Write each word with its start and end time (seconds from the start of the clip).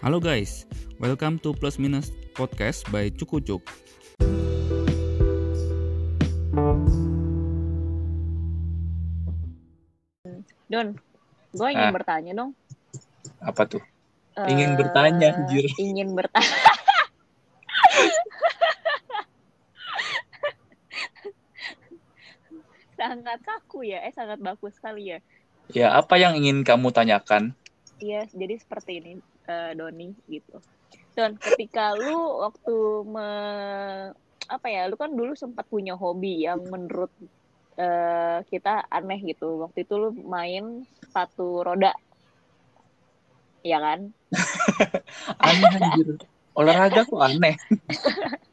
Halo 0.00 0.16
guys, 0.20 0.64
welcome 0.98 1.36
to 1.40 1.52
Plus 1.52 1.76
Minus 1.76 2.08
Podcast 2.32 2.88
by 2.88 3.12
Cukucuk. 3.12 3.60
Don, 10.70 10.88
gue 11.52 11.68
ingin 11.74 11.90
Ah. 11.90 11.94
bertanya 11.94 12.32
dong. 12.32 12.50
Apa 13.42 13.62
tuh? 13.66 13.82
Ingin 14.48 14.78
bertanya, 14.78 15.36
anjir. 15.36 15.66
Ingin 15.76 16.14
bertanya. 16.16 16.48
sangat 22.98 23.40
kaku 23.42 23.88
ya, 23.88 24.04
eh 24.04 24.12
sangat 24.12 24.38
baku 24.40 24.68
sekali 24.68 25.16
ya. 25.16 25.18
Ya, 25.70 25.94
apa 25.94 26.18
yang 26.18 26.34
ingin 26.34 26.66
kamu 26.66 26.90
tanyakan? 26.90 27.54
Iya, 28.00 28.26
jadi 28.32 28.58
seperti 28.58 28.98
ini, 29.00 29.12
eh, 29.46 29.72
Doni 29.76 30.12
gitu. 30.28 30.58
Don, 31.14 31.36
ketika 31.38 31.94
lu 31.94 32.44
waktu 32.44 32.76
me, 33.06 33.28
apa 34.50 34.66
ya, 34.66 34.88
lu 34.90 34.96
kan 34.98 35.10
dulu 35.12 35.34
sempat 35.36 35.66
punya 35.68 35.94
hobi 35.94 36.46
yang 36.46 36.62
menurut 36.66 37.10
eh, 37.78 38.38
kita 38.48 38.86
aneh 38.90 39.20
gitu. 39.24 39.62
Waktu 39.64 39.84
itu 39.86 39.94
lu 39.96 40.10
main 40.26 40.84
sepatu 41.00 41.62
roda, 41.62 41.92
ya 43.66 43.78
kan? 43.78 44.10
Aneh 45.46 45.70
anjir. 45.76 46.08
Olahraga 46.54 47.06
kok 47.06 47.22
aneh. 47.22 47.54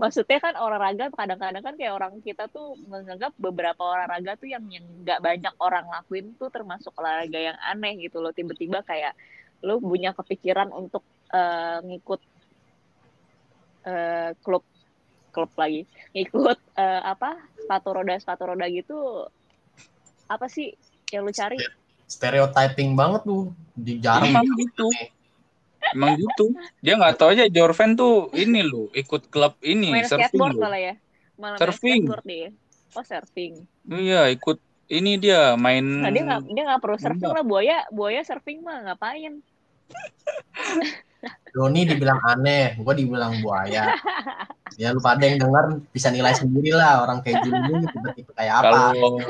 maksudnya 0.00 0.38
kan 0.38 0.54
olahraga 0.56 1.10
kadang-kadang 1.12 1.62
kan 1.62 1.74
kayak 1.74 1.94
orang 1.96 2.14
kita 2.22 2.46
tuh 2.50 2.76
menganggap 2.86 3.32
beberapa 3.38 3.82
olahraga 3.82 4.38
tuh 4.38 4.48
yang 4.50 4.64
yang 4.70 4.84
nggak 5.02 5.20
banyak 5.20 5.54
orang 5.58 5.86
lakuin 5.88 6.34
tuh 6.38 6.48
termasuk 6.52 6.92
olahraga 6.96 7.38
yang 7.38 7.58
aneh 7.66 7.98
gitu 7.98 8.22
loh 8.22 8.32
tiba-tiba 8.34 8.82
kayak 8.86 9.16
lu 9.62 9.78
punya 9.78 10.10
kepikiran 10.12 10.70
untuk 10.74 11.02
eh, 11.30 11.78
ngikut 11.86 12.20
eh, 13.86 14.30
klub 14.42 14.64
klub 15.32 15.50
lagi. 15.56 15.86
Ngikut 16.12 16.58
eh, 16.76 17.02
apa 17.02 17.38
sepatu 17.56 17.88
roda 17.94 18.14
sepatu 18.18 18.42
roda 18.52 18.66
gitu 18.68 19.26
apa 20.28 20.46
sih 20.48 20.74
yang 21.14 21.24
lu 21.24 21.32
cari? 21.32 21.58
Stereotyping 22.08 22.92
banget 22.92 23.24
tuh 23.24 23.52
di 23.72 23.96
jarang 24.02 24.28
Emang 24.28 24.48
gitu. 24.60 24.88
Emang 25.92 26.14
gitu. 26.16 26.52
Dia 26.84 26.94
nggak 26.96 27.16
tahu 27.18 27.32
aja 27.32 27.44
Jorven 27.48 27.96
tuh 27.98 28.28
ini 28.36 28.60
loh, 28.64 28.88
ikut 28.92 29.28
klub 29.28 29.56
ini 29.64 29.92
main 29.92 30.06
surfing 30.06 30.40
malah 30.40 30.80
ya? 30.80 30.94
Malah 31.36 31.58
Surfing. 31.58 32.06
oh 32.92 33.04
surfing. 33.04 33.64
Iya, 33.88 34.28
ikut 34.30 34.60
ini 34.92 35.16
dia 35.16 35.56
main 35.56 35.82
Nah, 35.82 36.12
dia 36.12 36.22
nggak 36.22 36.40
dia 36.52 36.62
nggak 36.68 36.80
perlu 36.84 36.98
surfing 37.00 37.24
Enggak. 37.24 37.38
lah 37.40 37.44
buaya 37.44 37.76
buaya 37.88 38.20
surfing 38.20 38.60
mah 38.60 38.92
ngapain 38.92 39.40
Doni 41.52 41.84
dibilang 41.84 42.20
aneh 42.24 42.74
gue 42.80 42.94
dibilang 42.96 43.38
buaya 43.44 43.92
ya 44.80 44.88
lu 44.90 45.04
pada 45.04 45.28
yang 45.28 45.36
denger 45.36 45.84
bisa 45.92 46.08
nilai 46.08 46.32
sendiri 46.32 46.72
lah 46.72 47.04
orang 47.04 47.20
kayak 47.20 47.44
Juni 47.44 47.84
tipe-tipe 47.92 48.32
kayak 48.32 48.64
apa 48.64 48.96
kalau 48.96 49.20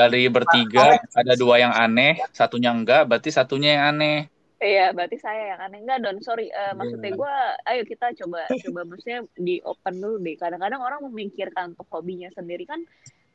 dari 0.00 0.32
bertiga 0.32 0.96
ada 1.12 1.34
dua 1.36 1.60
yang 1.60 1.74
aneh, 1.76 2.16
satunya 2.32 2.72
enggak, 2.72 3.04
berarti 3.04 3.28
satunya 3.28 3.76
yang 3.76 3.84
aneh. 3.96 4.18
Iya, 4.56 4.96
berarti 4.96 5.16
saya 5.20 5.56
yang 5.56 5.60
aneh. 5.60 5.78
Enggak, 5.84 5.98
Don. 6.00 6.16
Sorry. 6.24 6.48
Eh, 6.48 6.72
maksudnya 6.72 7.12
gue, 7.12 7.34
ayo 7.68 7.82
kita 7.84 8.16
coba, 8.24 8.48
coba 8.48 8.80
maksudnya 8.88 9.28
di 9.36 9.60
open 9.60 10.00
dulu 10.00 10.16
deh. 10.24 10.36
Kadang-kadang 10.40 10.80
orang 10.80 11.00
memikirkan 11.04 11.76
untuk 11.76 11.88
hobinya 11.92 12.32
sendiri 12.32 12.64
kan 12.64 12.80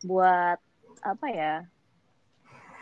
buat, 0.06 0.58
apa 1.06 1.28
ya, 1.30 1.54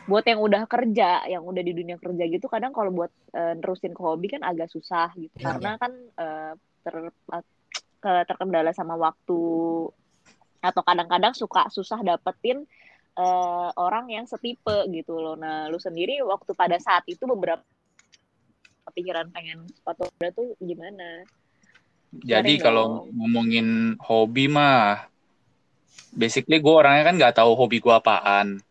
buat 0.03 0.25
yang 0.27 0.43
udah 0.43 0.67
kerja, 0.67 1.23
yang 1.31 1.43
udah 1.47 1.63
di 1.63 1.71
dunia 1.71 1.95
kerja 1.95 2.23
gitu, 2.27 2.51
kadang 2.51 2.75
kalau 2.75 2.91
buat 2.91 3.11
eh, 3.31 3.55
nerusin 3.55 3.95
ke 3.95 4.01
hobi 4.03 4.27
kan 4.35 4.43
agak 4.43 4.67
susah 4.67 5.11
gitu. 5.15 5.31
Iya, 5.39 5.45
Karena 5.47 5.71
kan 5.79 5.91
eh, 5.95 6.53
ter, 6.83 6.95
ke- 8.03 8.25
terkendala 8.27 8.71
sama 8.75 8.99
waktu, 8.99 9.41
atau 10.63 10.81
kadang-kadang 10.83 11.31
suka 11.35 11.71
susah 11.71 12.03
dapetin 12.03 12.67
eh, 13.15 13.69
orang 13.79 14.11
yang 14.11 14.25
setipe 14.27 14.87
gitu 14.91 15.15
loh. 15.19 15.39
Nah, 15.39 15.71
lu 15.71 15.79
sendiri 15.79 16.19
waktu 16.23 16.51
pada 16.51 16.75
saat 16.83 17.07
itu 17.07 17.23
beberapa 17.23 17.63
kepikiran 18.91 19.31
pengen 19.31 19.63
sepatu 19.71 20.11
roda 20.11 20.29
tuh 20.35 20.59
gimana? 20.59 21.23
Jadi 22.13 22.61
kalau 22.61 23.09
ngomongin 23.09 23.97
hobi 23.97 24.45
mah, 24.45 25.09
basically 26.13 26.61
gue 26.61 26.75
orangnya 26.75 27.03
kan 27.09 27.15
nggak 27.17 27.35
tahu 27.41 27.57
hobi 27.57 27.81
gue 27.81 27.89
apaan. 27.89 28.61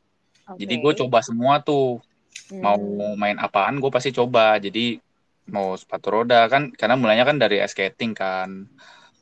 Jadi 0.52 0.74
gue 0.78 0.92
coba 1.04 1.18
semua 1.22 1.62
tuh, 1.62 2.02
Hmm. 2.50 2.60
mau 2.60 2.76
main 3.14 3.38
apaan 3.38 3.78
gue 3.78 3.88
pasti 3.88 4.10
coba. 4.10 4.58
Jadi 4.58 4.98
mau 5.48 5.74
sepatu 5.74 6.08
roda 6.12 6.46
kan, 6.46 6.70
karena 6.72 6.94
mulanya 6.94 7.24
kan 7.24 7.36
dari 7.36 7.60
skating 7.62 8.12
kan. 8.12 8.66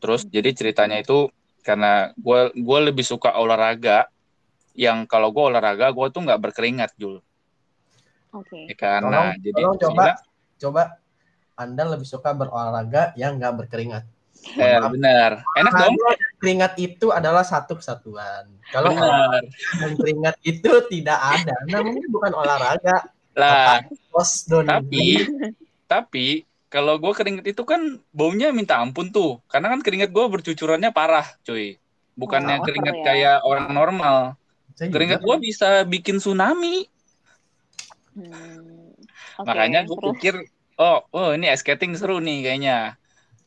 Terus 0.00 0.25
Hmm. 0.25 0.32
jadi 0.32 0.50
ceritanya 0.53 0.98
itu 0.98 1.28
karena 1.60 2.10
gue 2.16 2.56
gue 2.56 2.78
lebih 2.88 3.04
suka 3.04 3.36
olahraga 3.36 4.09
yang 4.72 5.04
kalau 5.04 5.28
gue 5.28 5.44
olahraga 5.44 5.92
gue 5.92 6.06
tuh 6.09 6.25
nggak 6.25 6.41
berkeringat 6.41 6.97
Jul, 6.97 7.20
Oke. 8.32 8.64
ya 8.64 8.76
kan? 8.78 9.04
Tolong- 9.04 9.12
Nah, 9.12 9.32
jadi 9.36 9.60
tolong 9.60 9.76
coba 9.76 9.92
sehingga- 9.92 10.19
coba 10.56 10.82
anda 11.54 11.82
lebih 11.84 12.09
suka 12.09 12.32
berolahraga 12.32 13.12
yang 13.14 13.36
nggak 13.36 13.54
berkeringat 13.60 14.04
eh, 14.56 14.80
benar, 14.88 15.44
enak 15.53 15.72
dong, 15.75 15.92
Karena 15.92 16.16
keringat 16.40 16.72
itu 16.80 17.12
adalah 17.12 17.44
satu 17.44 17.76
kesatuan. 17.76 18.48
Kalau 18.72 18.96
dan 18.96 19.92
keringat 20.00 20.40
itu 20.40 20.72
tidak 20.88 21.20
ada. 21.20 21.54
Namanya 21.68 22.08
bukan 22.08 22.32
olahraga. 22.32 22.96
Lah, 23.36 23.84
bos 24.10 24.42
Doni 24.48 24.66
tapi 24.66 25.06
tapi 25.86 26.26
kalau 26.66 26.98
gue 26.98 27.12
keringet 27.14 27.46
itu 27.54 27.62
kan 27.62 28.00
baunya 28.10 28.50
minta 28.50 28.80
ampun 28.80 29.12
tuh. 29.12 29.38
Karena 29.46 29.70
kan 29.70 29.84
keringet 29.84 30.10
gue 30.10 30.24
bercucurannya 30.24 30.90
parah 30.90 31.28
cuy. 31.44 31.76
Bukannya 32.16 32.58
Oh, 32.58 32.64
keringet 32.66 32.96
ya. 33.00 33.04
kayak 33.04 33.36
orang 33.46 33.68
normal. 33.70 34.16
Saya 34.74 34.88
juga. 34.88 34.94
keringet 34.96 35.20
gue 35.22 35.36
bisa 35.44 35.68
bikin 35.84 36.16
tsunami. 36.18 36.88
Hmm. 38.16 38.96
Oke, 39.40 39.46
makanya 39.46 39.86
gue 39.86 39.98
pikir 40.14 40.34
oh 40.76 41.04
oh 41.12 41.32
ini 41.32 41.48
ice 41.48 41.64
skating 41.64 41.96
seru 41.96 42.20
nih 42.20 42.44
kayaknya 42.44 42.96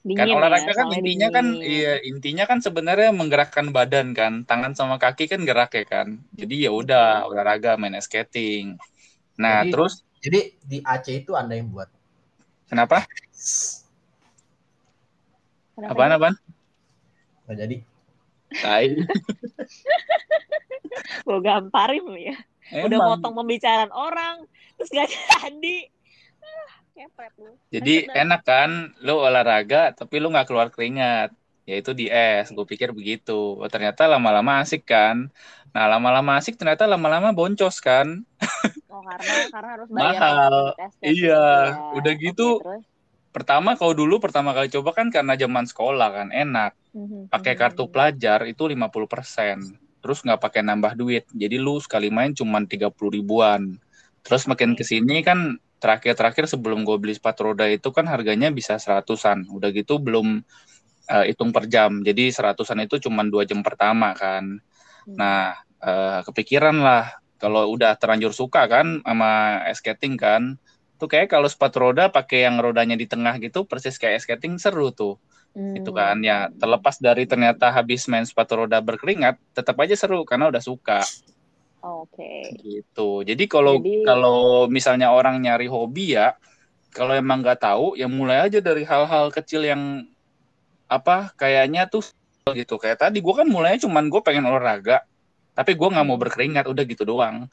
kan 0.03 0.27
dingin 0.27 0.35
olahraga 0.35 0.67
ya, 0.67 0.75
kan 0.75 0.87
intinya 0.91 1.27
kan 1.31 1.45
dingin. 1.47 1.63
iya 1.63 1.93
intinya 2.03 2.43
kan 2.43 2.59
sebenarnya 2.59 3.15
menggerakkan 3.15 3.71
badan 3.71 4.11
kan 4.11 4.43
tangan 4.43 4.75
sama 4.75 4.99
kaki 4.99 5.31
kan 5.31 5.47
gerak 5.47 5.71
ya 5.71 5.87
kan 5.87 6.19
jadi 6.35 6.67
ya 6.67 6.71
udah 6.75 7.23
olahraga 7.23 7.79
main 7.79 7.95
skating 8.03 8.75
nah 9.39 9.63
Jadi- 9.63 9.71
terus 9.71 10.03
jadi 10.19 10.39
di 10.59 10.83
Aceh 10.83 11.23
itu 11.23 11.31
anda 11.39 11.55
yang 11.55 11.71
buat 11.71 11.87
kenapa 12.67 13.07
Kenapa 15.73 15.89
apaan 15.95 16.11
sih? 16.11 16.17
apaan 16.19 16.35
Nggak 17.43 17.57
jadi 17.59 17.77
Tai. 18.53 18.85
Gue 21.25 21.39
gamparin 21.41 22.05
ya. 22.21 22.37
Udah 22.85 22.97
Emang. 23.01 23.09
motong 23.17 23.33
pembicaraan 23.41 23.89
orang, 23.89 24.45
terus 24.77 24.93
gak 24.93 25.09
jadi. 25.09 25.89
Kepret 26.93 27.33
lu. 27.41 27.51
Jadi 27.73 28.05
enak 28.05 28.41
kan, 28.45 28.93
lu 29.01 29.17
olahraga 29.17 29.91
tapi 29.97 30.21
lu 30.21 30.29
nggak 30.29 30.47
keluar 30.47 30.67
keringat. 30.69 31.33
Yaitu 31.63 31.95
di 31.95 32.11
es, 32.11 32.51
gue 32.51 32.65
pikir 32.67 32.91
begitu. 32.91 33.55
Oh, 33.55 33.69
ternyata 33.71 34.03
lama-lama 34.05 34.59
asik 34.61 34.83
kan. 34.83 35.31
Nah 35.71 35.85
lama-lama 35.87 36.35
asik 36.37 36.59
ternyata 36.59 36.83
lama-lama 36.85 37.31
boncos 37.31 37.79
kan. 37.79 38.21
Oh, 38.93 39.01
karena 39.01 39.49
karena 39.49 39.69
harus 39.73 39.89
bayar 39.89 40.21
Mahal. 40.21 40.55
tes 40.77 40.93
Iya, 41.01 41.41
gitu 41.73 41.97
udah 41.97 42.13
gitu. 42.13 42.47
terus? 42.61 42.85
Pertama 43.33 43.73
kalau 43.73 43.97
dulu 43.97 44.21
pertama 44.21 44.53
kali 44.53 44.69
coba 44.69 44.93
kan 44.93 45.09
karena 45.09 45.33
zaman 45.33 45.65
sekolah 45.65 46.09
kan 46.13 46.27
enak. 46.29 46.77
Mhm, 46.93 47.33
Pakai 47.33 47.57
mhm. 47.57 47.59
kartu 47.63 47.83
pelajar 47.89 48.45
itu 48.45 48.69
50%. 48.69 49.57
Terus 49.97 50.21
nggak 50.21 50.37
pakai 50.37 50.61
nambah 50.61 50.93
duit. 50.93 51.25
Jadi 51.33 51.57
lu 51.57 51.81
sekali 51.81 52.13
main 52.13 52.37
cuma 52.37 52.61
30 52.61 53.09
ribuan. 53.09 53.81
Terus 54.21 54.45
makin 54.45 54.77
ke 54.77 54.85
sini 54.85 55.25
kan 55.25 55.57
terakhir-terakhir 55.83 56.47
sebelum 56.47 56.87
gue 56.87 56.95
beli 56.95 57.11
sepatu 57.11 57.51
roda 57.51 57.67
itu 57.67 57.91
kan 57.91 58.07
harganya 58.07 58.47
bisa 58.55 58.79
seratusan. 58.79 59.51
Udah 59.51 59.75
gitu 59.75 59.99
belum 59.99 60.39
eh, 61.11 61.25
hitung 61.27 61.51
per 61.51 61.67
jam. 61.67 61.99
Jadi 61.99 62.31
seratusan 62.31 62.87
itu 62.87 63.03
cuma 63.03 63.27
dua 63.27 63.43
jam 63.43 63.59
pertama 63.59 64.15
kan. 64.15 64.63
Hmm. 65.03 65.15
Nah 65.19 65.59
eh, 65.83 66.19
kepikiran 66.23 66.79
lah 66.79 67.11
kalau 67.35 67.67
udah 67.75 67.99
terlanjur 67.99 68.31
suka 68.31 68.63
kan 68.71 69.03
sama 69.03 69.59
skating 69.75 70.15
kan. 70.15 70.55
Tuh 70.95 71.11
kayak 71.11 71.27
kalau 71.27 71.51
sepatu 71.51 71.83
roda 71.83 72.07
pakai 72.07 72.47
yang 72.47 72.63
rodanya 72.63 72.95
di 72.95 73.03
tengah 73.03 73.35
gitu 73.43 73.67
persis 73.67 73.99
kayak 73.99 74.23
skating 74.23 74.55
seru 74.55 74.95
tuh 74.95 75.19
itu 75.53 75.91
kan 75.93 76.17
ya 76.25 76.49
Hmm. 76.49 76.57
terlepas 76.57 76.97
dari 76.97 77.29
ternyata 77.29 77.69
habis 77.69 78.09
main 78.09 78.25
sepatu 78.25 78.65
roda 78.65 78.81
berkeringat 78.81 79.37
tetap 79.53 79.77
aja 79.85 79.93
seru 79.93 80.25
karena 80.25 80.49
udah 80.49 80.63
suka 80.65 81.05
Oke. 81.83 82.55
gitu. 82.63 83.27
Jadi 83.27 83.43
kalau 83.51 83.75
Jadi- 83.75 84.07
kalau 84.07 84.71
misalnya 84.71 85.11
orang 85.11 85.43
nyari 85.43 85.67
hobi 85.67 86.15
ya 86.15 86.31
kalau 86.95 87.11
emang 87.11 87.43
nggak 87.43 87.59
tahu 87.59 87.99
ya 87.99 88.07
mulai 88.07 88.47
aja 88.47 88.63
dari 88.63 88.87
hal-hal 88.87 89.27
kecil 89.35 89.67
yang 89.67 90.07
apa 90.87 91.35
kayaknya 91.35 91.91
tuh 91.91 92.07
gitu. 92.55 92.79
Kayak 92.79 93.03
tadi 93.03 93.19
gue 93.19 93.33
kan 93.35 93.43
mulainya 93.43 93.83
cuman 93.83 94.07
gue 94.07 94.21
pengen 94.23 94.47
olahraga 94.47 95.03
tapi 95.51 95.75
gue 95.75 95.87
nggak 95.91 96.07
mau 96.07 96.15
berkeringat 96.15 96.65
udah 96.71 96.83
gitu 96.87 97.03
doang. 97.03 97.51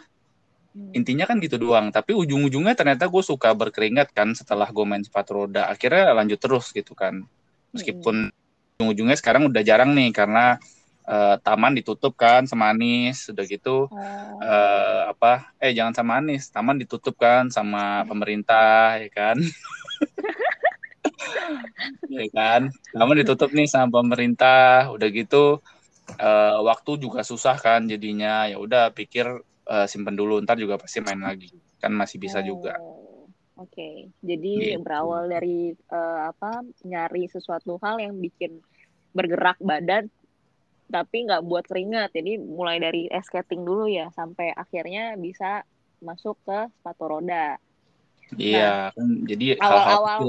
Hmm. 0.71 0.95
intinya 0.95 1.27
kan 1.27 1.43
gitu 1.43 1.59
doang 1.59 1.91
tapi 1.91 2.15
ujung-ujungnya 2.15 2.79
ternyata 2.79 3.11
gue 3.11 3.23
suka 3.27 3.51
berkeringat 3.59 4.15
kan 4.15 4.39
setelah 4.39 4.71
gue 4.71 4.87
main 4.87 5.03
sepatu 5.03 5.43
roda. 5.43 5.67
Akhirnya 5.67 6.15
lanjut 6.15 6.39
terus 6.39 6.71
gitu 6.71 6.95
kan. 6.95 7.27
Meskipun 7.75 8.31
ujung-ujungnya 8.79 9.19
sekarang 9.19 9.51
udah 9.51 9.67
jarang 9.67 9.91
nih 9.99 10.15
karena 10.15 10.63
eh, 11.07 11.37
taman 11.41 11.73
ditutup 11.77 12.13
kan 12.19 12.45
sama 12.45 12.73
Anis 12.73 13.29
udah 13.33 13.45
gitu. 13.47 13.89
Oh. 13.89 14.39
eh, 14.43 15.01
apa? 15.13 15.53
Eh 15.61 15.73
jangan 15.73 15.95
sama 15.97 16.13
Anis 16.21 16.49
taman 16.53 16.77
ditutup 16.81 17.17
kan 17.17 17.49
sama 17.49 18.05
pemerintah 18.09 18.99
ya 19.01 19.11
kan? 19.13 19.37
Ya 22.11 22.27
kan? 22.35 22.75
Taman 22.93 23.23
ditutup 23.23 23.51
nih 23.55 23.71
sama 23.71 24.03
pemerintah 24.03 24.91
udah 24.91 25.09
gitu. 25.15 25.63
Eh, 26.19 26.57
waktu 26.67 26.99
juga 26.99 27.23
susah 27.23 27.57
kan 27.57 27.87
jadinya. 27.87 28.51
Ya 28.51 28.59
udah 28.59 28.91
pikir 28.91 29.27
eh, 29.71 29.87
simpen 29.87 30.19
dulu 30.19 30.43
ntar 30.43 30.59
juga 30.59 30.77
pasti 30.77 30.99
main 31.01 31.23
lagi. 31.23 31.55
Kan 31.79 31.95
masih 31.95 32.19
bisa 32.19 32.43
juga. 32.43 32.77
Oh, 32.83 33.01
Oke, 33.61 34.09
jadi 34.25 34.73
Gitu. 34.73 34.81
berawal 34.81 35.29
dari 35.29 35.77
eh, 35.77 36.21
apa 36.25 36.65
nyari 36.81 37.29
sesuatu 37.29 37.77
hal 37.85 38.01
yang 38.01 38.17
bikin 38.17 38.57
bergerak 39.13 39.61
badan, 39.61 40.09
tapi 40.91 41.25
nggak 41.25 41.43
buat 41.43 41.65
keringat. 41.65 42.11
Jadi 42.13 42.37
mulai 42.37 42.77
dari 42.77 43.07
skating 43.09 43.63
dulu 43.63 43.87
ya, 43.87 44.11
sampai 44.11 44.51
akhirnya 44.53 45.15
bisa 45.15 45.63
masuk 46.01 46.37
ke 46.43 46.59
sepatu 46.77 47.07
roda. 47.07 47.57
iya 48.39 48.95
kan 48.95 49.27
jadi 49.27 49.59
awal-awal- 49.59 50.23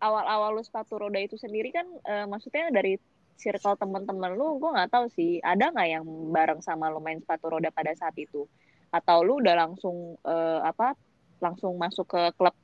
Awal-awal 0.00 0.50
lu 0.56 0.62
sepatu 0.64 0.96
roda 0.96 1.20
itu 1.20 1.36
sendiri 1.36 1.68
kan, 1.68 1.84
eh, 1.84 2.24
maksudnya 2.24 2.72
dari 2.72 2.96
circle 3.36 3.76
teman-teman 3.76 4.32
lu, 4.32 4.56
gue 4.56 4.70
nggak 4.72 4.88
tahu 4.88 5.06
sih, 5.12 5.36
ada 5.38 5.68
nggak 5.68 5.88
yang 5.90 6.04
bareng 6.32 6.60
sama 6.64 6.88
lu 6.88 6.98
main 6.98 7.20
sepatu 7.20 7.52
roda 7.52 7.68
pada 7.68 7.92
saat 7.92 8.16
itu? 8.16 8.48
Atau 8.88 9.20
lu 9.20 9.44
udah 9.44 9.52
langsung 9.56 10.16
eh, 10.24 10.60
apa? 10.64 10.96
Langsung 11.44 11.76
masuk 11.76 12.08
ke 12.08 12.22
klub 12.38 12.56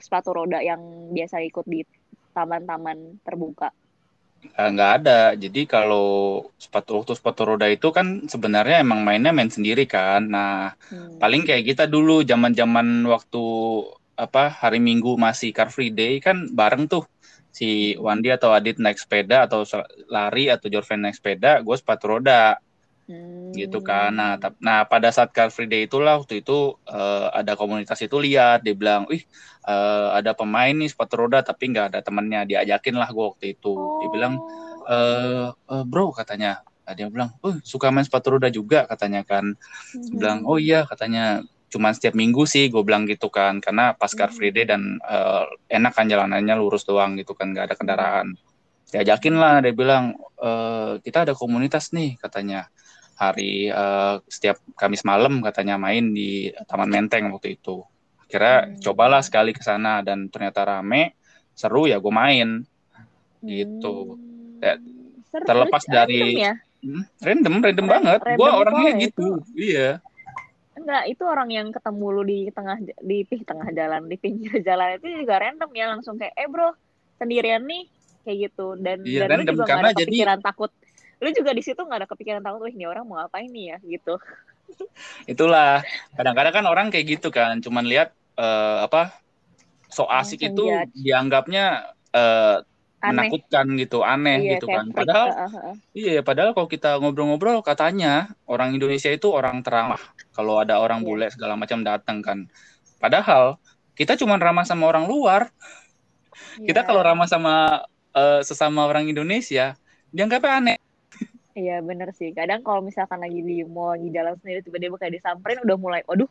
sepatu 0.00 0.32
roda 0.32 0.64
yang 0.64 0.80
biasa 1.12 1.44
ikut 1.44 1.68
di 1.68 1.84
taman-taman 2.32 3.20
terbuka? 3.20 3.68
Nggak 4.42 4.90
ada. 5.02 5.32
Jadi 5.38 5.64
kalau 5.70 6.42
sepatu 6.58 6.98
waktu 6.98 7.12
sepatu 7.14 7.40
roda 7.46 7.66
itu 7.70 7.88
kan 7.94 8.26
sebenarnya 8.26 8.82
emang 8.82 9.06
mainnya 9.06 9.30
main 9.30 9.48
sendiri 9.48 9.86
kan. 9.86 10.26
Nah 10.26 10.74
Hmm. 10.90 11.16
paling 11.22 11.46
kayak 11.46 11.64
kita 11.72 11.84
dulu 11.86 12.26
zaman-zaman 12.26 13.06
waktu 13.06 13.42
apa 14.18 14.52
hari 14.52 14.82
Minggu 14.82 15.16
masih 15.16 15.54
Car 15.56 15.70
Free 15.72 15.94
Day 15.94 16.18
kan 16.18 16.50
bareng 16.52 16.90
tuh. 16.90 17.06
Si 17.52 17.94
Wandi 18.00 18.32
atau 18.32 18.50
Adit 18.56 18.80
naik 18.80 18.96
sepeda 18.96 19.44
atau 19.46 19.62
lari 20.08 20.48
atau 20.48 20.66
Jorven 20.72 21.04
naik 21.04 21.16
sepeda 21.20 21.60
gue 21.60 21.76
sepatu 21.76 22.16
roda 22.16 22.56
Hmm. 23.02 23.50
gitu 23.50 23.82
kan. 23.82 24.14
Nah 24.14 24.38
nah 24.62 24.86
pada 24.86 25.10
saat 25.10 25.34
Car 25.34 25.50
Free 25.50 25.66
Day 25.66 25.90
itulah 25.90 26.22
waktu 26.22 26.40
itu 26.40 26.78
eh, 26.86 27.26
ada 27.34 27.58
komunitas 27.58 27.98
itu 27.98 28.14
lihat 28.22 28.62
dia 28.62 28.78
bilang 28.78 29.10
ih 29.10 29.22
eh, 29.66 30.08
ada 30.14 30.32
pemain 30.38 30.70
nih 30.70 30.86
sepatu 30.86 31.26
roda 31.26 31.42
tapi 31.42 31.74
nggak 31.74 31.86
ada 31.92 32.00
temennya. 32.00 32.46
Diajakin 32.46 32.94
lah 32.94 33.10
gue 33.10 33.24
waktu 33.34 33.46
itu. 33.58 33.74
Dia 34.00 34.08
bilang 34.14 34.34
eh 34.86 35.48
eh, 35.50 35.84
bro 35.84 36.14
katanya. 36.14 36.62
Nah, 36.82 36.92
dia 36.98 37.06
bilang 37.10 37.30
oh 37.42 37.54
suka 37.62 37.90
main 37.90 38.06
sepatu 38.06 38.38
roda 38.38 38.48
juga 38.48 38.86
katanya 38.86 39.26
kan. 39.26 39.44
Hmm. 39.50 40.02
Dia 40.14 40.16
bilang 40.18 40.38
oh 40.46 40.58
iya 40.62 40.86
katanya. 40.86 41.42
Cuman 41.72 41.96
setiap 41.96 42.12
minggu 42.12 42.44
sih 42.44 42.68
gue 42.70 42.82
bilang 42.86 43.08
gitu 43.10 43.28
kan. 43.32 43.58
Karena 43.58 43.96
pas 43.98 44.12
Car 44.14 44.30
Free 44.30 44.54
Day 44.54 44.64
dan 44.70 45.02
eh, 45.02 45.44
enak 45.74 45.92
kan 45.92 46.06
jalanannya 46.06 46.54
lurus 46.54 46.86
doang 46.86 47.18
gitu 47.18 47.34
kan 47.34 47.50
nggak 47.50 47.66
ada 47.68 47.76
kendaraan. 47.76 48.38
Diajakin 48.92 49.34
lah 49.40 49.64
dia 49.64 49.72
bilang 49.72 50.12
"Eh, 50.36 51.00
kita 51.00 51.24
ada 51.24 51.32
komunitas 51.32 51.96
nih 51.96 52.20
katanya 52.20 52.68
hari 53.22 53.70
eh, 53.70 54.14
setiap 54.26 54.58
Kamis 54.74 55.02
malam 55.02 55.38
katanya 55.40 55.78
main 55.78 56.10
di 56.10 56.50
Taman 56.66 56.90
Menteng 56.90 57.30
waktu 57.30 57.54
itu 57.54 57.86
kira 58.26 58.64
Hmm. 58.64 58.80
cobalah 58.80 59.20
sekali 59.20 59.52
ke 59.52 59.60
sana 59.60 60.00
dan 60.00 60.26
ternyata 60.26 60.64
rame 60.64 61.14
seru 61.52 61.84
ya 61.84 62.00
gue 62.00 62.10
main 62.10 62.64
gitu. 63.40 64.16
Ya, 64.58 64.78
Hmm. 64.78 65.22
Seru, 65.28 65.44
terlepas 65.44 65.82
lucu, 65.82 65.92
dari- 65.92 66.20
random 66.32 66.42
ya? 66.42 66.54
Hmm, 66.82 67.02
random 67.20 67.54
random 67.62 67.86
Ran- 67.86 67.92
banget 67.94 68.20
gue 68.34 68.50
orangnya 68.52 68.90
gitu 69.00 69.26
iya 69.54 69.90
Enggak, 70.72 71.04
itu 71.06 71.22
orang 71.22 71.46
yang 71.46 71.68
ketemu 71.68 72.06
lu 72.10 72.22
di 72.24 72.38
tengah 72.48 72.74
di 72.80 73.18
tengah 73.22 73.68
jalan, 73.70 74.08
di 74.08 74.16
pinggir 74.16 74.50
jalan 74.66 74.96
itu 74.96 75.06
juga 75.14 75.38
random 75.38 75.70
ya 75.70 75.86
langsung 75.86 76.16
kayak, 76.16 76.32
"Eh, 76.32 76.48
Bro, 76.48 76.72
sendirian 77.16 77.62
nih." 77.62 77.86
Kayak 78.24 78.38
gitu. 78.48 78.66
Dan 78.76 79.04
Iya, 79.04 79.20
dan 79.22 79.28
lu 79.28 79.34
random, 79.44 79.54
juga 79.54 79.66
karena 79.68 79.82
ada 79.84 79.94
jadi- 79.94 80.08
kepikiran 80.08 80.40
takut. 80.40 80.70
Lu 81.22 81.30
juga 81.30 81.54
di 81.54 81.62
situ 81.62 81.78
nggak 81.78 81.98
ada 82.02 82.08
kepikiran 82.10 82.42
takut, 82.42 82.66
"Wih, 82.66 82.74
ini 82.74 82.84
orang 82.90 83.06
mau 83.06 83.22
ngapain 83.22 83.46
nih 83.46 83.64
ya?" 83.72 83.76
gitu. 83.86 84.14
itulah 85.32 85.84
kadang-kadang 86.16 86.54
kan 86.54 86.64
orang 86.66 86.86
kayak 86.90 87.06
gitu 87.18 87.28
kan 87.30 87.60
cuman 87.60 87.84
lihat 87.86 88.10
eh, 88.38 88.78
apa 88.86 89.12
so 89.92 90.08
asik 90.08 90.42
Langsung 90.42 90.56
itu 90.56 90.64
judge. 90.72 90.92
dianggapnya 90.96 91.64
eh, 92.12 92.56
Aneh. 93.02 93.10
menakutkan 93.12 93.66
gitu 93.78 94.06
aneh 94.06 94.38
Iya, 94.38 94.50
gitu 94.56 94.66
kan 94.70 94.86
padahal 94.94 95.26
heeh. 95.34 95.74
iya 95.92 96.20
padahal 96.22 96.54
kalau 96.54 96.68
kita 96.70 96.96
ngobrol-ngobrol 97.02 97.58
katanya 97.66 98.30
orang 98.46 98.78
Indonesia 98.78 99.10
itu 99.10 99.26
orang 99.28 99.60
teramah 99.66 99.98
kalau 100.32 100.62
ada 100.62 100.78
orang 100.78 101.02
Iya. 101.02 101.06
bule 101.06 101.26
segala 101.34 101.54
macam 101.58 101.82
datang 101.82 102.22
kan 102.22 102.38
padahal 103.02 103.58
kita 103.98 104.14
cuma 104.16 104.38
ramah 104.38 104.62
sama 104.64 104.86
orang 104.88 105.04
luar 105.10 105.50
kita 106.64 106.80
Iya. 106.82 106.86
kalau 106.86 107.02
ramah 107.02 107.26
sama 107.26 107.82
eh, 108.14 108.40
sesama 108.46 108.86
orang 108.86 109.10
Indonesia 109.10 109.74
dianggapnya 110.14 110.52
aneh 110.62 110.78
Iya 111.52 111.84
bener 111.84 112.08
sih. 112.16 112.32
Kadang 112.32 112.64
kalau 112.64 112.80
misalkan 112.80 113.20
lagi 113.20 113.44
di 113.44 113.60
mall 113.68 114.00
di 114.00 114.08
jalan 114.08 114.34
sendiri 114.40 114.64
tiba-tiba 114.64 114.96
kayak 114.96 115.20
disamperin 115.20 115.60
udah 115.60 115.76
mulai, 115.76 116.00
waduh 116.08 116.28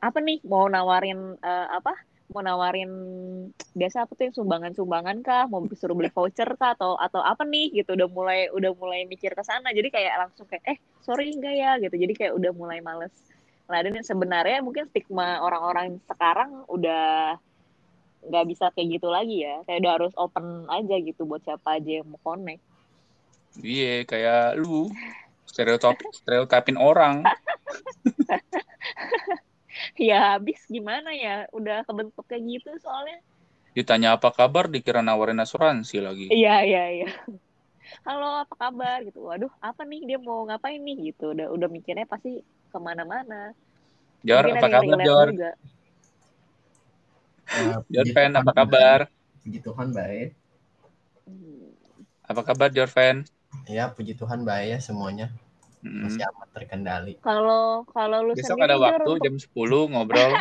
apa 0.00 0.18
nih 0.24 0.40
mau 0.48 0.64
nawarin 0.68 1.36
eh, 1.40 1.66
apa? 1.68 1.92
Mau 2.32 2.40
nawarin 2.40 2.88
biasa 3.76 4.08
apa 4.08 4.16
tuh 4.16 4.24
yang 4.32 4.36
sumbangan-sumbangan 4.40 5.20
kah? 5.20 5.44
Mau 5.52 5.68
disuruh 5.68 5.92
beli 5.92 6.08
voucher 6.08 6.48
kah? 6.56 6.72
Atau 6.72 6.96
atau 6.96 7.20
apa 7.20 7.44
nih 7.44 7.76
gitu? 7.76 7.92
Udah 7.92 8.08
mulai 8.08 8.48
udah 8.56 8.72
mulai 8.72 9.04
mikir 9.04 9.36
ke 9.36 9.44
sana. 9.44 9.68
Jadi 9.76 9.92
kayak 9.92 10.14
langsung 10.28 10.48
kayak 10.48 10.64
eh 10.64 10.78
sorry 11.04 11.28
enggak 11.36 11.54
ya 11.60 11.70
gitu. 11.84 11.94
Jadi 12.00 12.12
kayak 12.16 12.32
udah 12.40 12.52
mulai 12.56 12.80
males. 12.80 13.12
Nah 13.68 13.80
dan 13.84 14.00
sebenarnya 14.00 14.64
mungkin 14.64 14.88
stigma 14.88 15.44
orang-orang 15.44 16.00
sekarang 16.08 16.64
udah 16.72 17.36
nggak 18.24 18.44
bisa 18.48 18.72
kayak 18.72 18.88
gitu 18.96 19.08
lagi 19.12 19.44
ya. 19.44 19.60
Kayak 19.68 19.78
udah 19.84 19.92
harus 20.00 20.12
open 20.16 20.64
aja 20.72 20.96
gitu 21.04 21.28
buat 21.28 21.44
siapa 21.44 21.76
aja 21.76 22.00
yang 22.00 22.08
mau 22.08 22.20
connect. 22.24 22.64
Iya 23.62 24.02
kayak 24.02 24.58
lu 24.58 24.90
stereotip 25.46 26.02
stereotipin 26.10 26.78
orang. 26.80 27.22
Ya 29.98 30.38
habis 30.38 30.62
gimana 30.66 31.10
ya? 31.14 31.46
Udah 31.50 31.82
kebentuk 31.86 32.26
kayak 32.26 32.42
gitu 32.46 32.70
soalnya. 32.82 33.18
Ditanya 33.74 34.18
apa 34.18 34.30
kabar? 34.30 34.70
Dikira 34.70 35.02
nawarin 35.02 35.42
asuransi 35.42 35.98
lagi. 35.98 36.26
Iya 36.30 36.62
iya 36.66 36.84
iya. 37.02 37.10
Halo 38.06 38.46
apa 38.46 38.54
kabar? 38.54 39.02
Gitu. 39.02 39.18
Waduh 39.22 39.50
apa 39.62 39.82
nih? 39.86 40.02
Dia 40.06 40.18
mau 40.18 40.46
ngapain 40.46 40.78
nih? 40.78 41.10
Gitu. 41.12 41.34
Udah 41.34 41.50
udah 41.50 41.68
mikirnya 41.70 42.06
pasti 42.06 42.42
ke 42.42 42.78
mana-mana. 42.78 43.54
Jor 44.24 44.46
Mungkin 44.50 44.62
apa 44.62 44.68
kabar 44.72 44.98
Jor 45.04 45.28
juga. 45.30 45.52
Jor 47.90 48.04
Tuhan 48.08 48.32
apa 48.34 48.52
kabar? 48.54 48.98
Puji 49.42 49.58
Tuhan 49.62 49.88
baik. 49.92 50.30
Hmm. 51.24 51.72
apa 52.24 52.40
kabar 52.44 52.68
Jor 52.72 52.88
Fan 52.88 53.24
Ya, 53.64 53.88
puji 53.88 54.12
Tuhan 54.14 54.42
baik 54.42 54.68
ya 54.74 54.78
semuanya. 54.78 55.26
Hmm. 55.80 56.08
Masih 56.08 56.24
amat 56.24 56.48
terkendali. 56.56 57.20
kalau 57.20 57.84
kalau 57.92 58.24
lu 58.24 58.32
besok 58.32 58.56
sendiri 58.56 58.72
ada 58.72 58.76
waktu 58.80 59.04
untuk 59.04 59.20
jam 59.20 59.36
10 59.36 59.92
ngobrol 59.92 60.32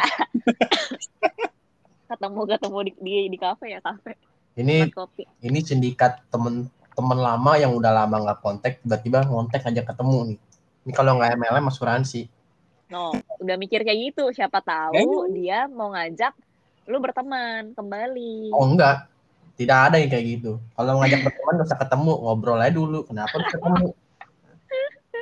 ketemu 2.07 2.41
ketemu 2.47 2.77
di, 2.79 2.91
di 3.01 3.13
di 3.27 3.37
kafe 3.37 3.65
ya 3.75 3.79
kafe 3.83 4.15
Ini 4.53 4.93
kopi 4.93 5.25
ini 5.41 5.59
sindikat 5.59 6.29
temen-temen 6.29 7.19
lama 7.19 7.51
yang 7.57 7.73
udah 7.73 7.91
lama 7.91 8.21
nggak 8.21 8.39
kontak, 8.39 8.79
tiba-tiba 8.85 9.25
ngontek 9.25 9.65
aja 9.65 9.81
ketemu 9.81 10.17
nih. 10.31 10.39
Ini 10.85 10.91
kalau 10.93 11.17
nggak 11.17 11.33
MLM 11.35 11.65
asuransi. 11.67 12.29
no 12.87 13.09
udah 13.41 13.55
mikir 13.57 13.81
kayak 13.81 14.13
gitu 14.13 14.29
siapa 14.29 14.61
tahu 14.61 14.93
Eh. 14.93 15.33
dia 15.33 15.65
mau 15.65 15.89
ngajak 15.89 16.37
lu 16.85 17.01
berteman 17.01 17.73
kembali 17.73 18.53
Oh 18.53 18.69
enggak, 18.69 19.09
tidak 19.53 19.77
ada 19.89 19.95
yang 20.01 20.09
kayak 20.09 20.25
gitu. 20.39 20.51
Kalau 20.73 20.97
ngajak 20.97 21.19
berteman 21.21 21.53
gak 21.61 21.67
usah 21.69 21.79
ketemu, 21.79 22.11
ngobrol 22.17 22.59
aja 22.59 22.73
dulu. 22.73 22.99
Kenapa 23.05 23.33
harus 23.37 23.49
ketemu? 23.51 23.87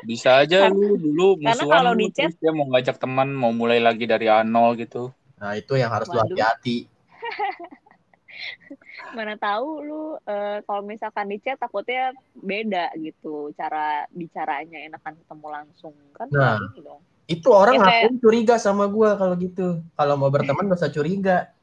bisa 0.02 0.42
aja 0.42 0.66
lu 0.66 0.98
dulu 0.98 1.38
Karena 1.38 1.62
musuhan 1.62 1.70
kalau 1.78 1.92
lu, 1.94 2.02
di 2.02 2.08
chat- 2.10 2.34
dia 2.42 2.50
mau 2.50 2.66
ngajak 2.74 2.98
teman 2.98 3.30
mau 3.38 3.54
mulai 3.54 3.78
lagi 3.78 4.10
dari 4.10 4.26
nol 4.50 4.74
gitu 4.74 5.14
Nah 5.38 5.54
itu 5.54 5.78
yang 5.78 5.94
harus 5.94 6.10
lu 6.10 6.18
Waduh. 6.18 6.34
hati-hati. 6.34 6.90
mana 9.14 9.38
tahu 9.38 9.68
lu 9.84 10.02
eh, 10.24 10.64
kalau 10.66 10.82
misalkan 10.82 11.30
di 11.30 11.38
chat 11.38 11.60
takutnya 11.60 12.16
beda 12.34 12.90
gitu 12.98 13.54
cara 13.54 14.08
bicaranya 14.10 14.82
enakan 14.82 15.20
ketemu 15.22 15.48
langsung 15.52 15.94
kan 16.18 16.26
Nah. 16.34 16.58
dong 16.74 17.02
Itu 17.30 17.54
orang 17.54 17.78
Ya, 17.78 17.84
kayak- 17.86 18.02
ngapain 18.10 18.16
curiga 18.18 18.56
sama 18.58 18.90
gua 18.90 19.16
kalau 19.16 19.38
gitu. 19.38 19.86
Kalau 19.94 20.16
mau 20.18 20.28
berteman 20.28 20.66
gak 20.74 20.82
usah 20.82 20.90
curiga. 20.90 21.54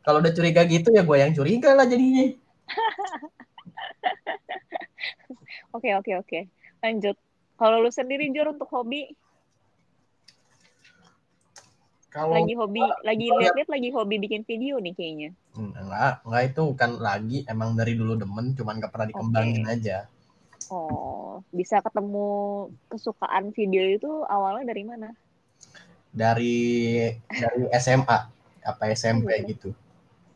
Kalau 0.00 0.24
udah 0.24 0.32
curiga 0.32 0.64
gitu 0.64 0.88
ya 0.92 1.04
gue 1.04 1.16
yang 1.20 1.32
curiga 1.36 1.76
lah 1.76 1.84
jadinya. 1.84 2.32
oke 5.76 5.88
oke 6.02 6.12
oke 6.22 6.40
lanjut 6.82 7.16
kalau 7.58 7.82
lu 7.82 7.90
sendiri 7.92 8.30
Jur 8.32 8.54
untuk 8.54 8.70
hobi 8.70 9.14
Kalau 12.10 12.34
Lagi 12.34 12.58
hobi, 12.58 12.82
lagi 13.06 13.30
lihat-lihat 13.30 13.70
lagi 13.70 13.88
hobi 13.94 14.18
bikin 14.18 14.42
video 14.42 14.82
nih 14.82 14.98
kayaknya. 14.98 15.30
enggak, 15.54 16.26
enggak 16.26 16.42
itu 16.50 16.60
bukan 16.74 16.90
lagi 16.98 17.38
emang 17.46 17.78
dari 17.78 17.94
dulu 17.94 18.18
demen, 18.18 18.50
cuman 18.58 18.82
gak 18.82 18.90
pernah 18.90 19.14
dikembangin 19.14 19.62
aja. 19.70 20.10
Oh, 20.74 21.38
bisa 21.54 21.78
ketemu 21.78 22.66
kesukaan 22.90 23.54
video 23.54 23.94
itu 23.94 24.10
awalnya 24.26 24.74
dari 24.74 24.82
mana? 24.82 25.14
Dari 26.10 26.58
dari 27.30 27.70
SMA 27.78 28.18
apa 28.66 28.82
SMP 28.90 29.30
Oh, 29.30 29.46
gitu. 29.46 29.70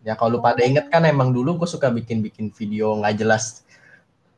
Ya 0.04 0.12
kalau 0.14 0.36
lu 0.36 0.40
pada 0.40 0.60
inget 0.60 0.92
kan 0.92 1.02
emang 1.02 1.32
dulu 1.32 1.56
gue 1.58 1.68
suka 1.68 1.88
bikin-bikin 1.88 2.52
video 2.52 2.92
nggak 3.00 3.16
jelas 3.16 3.64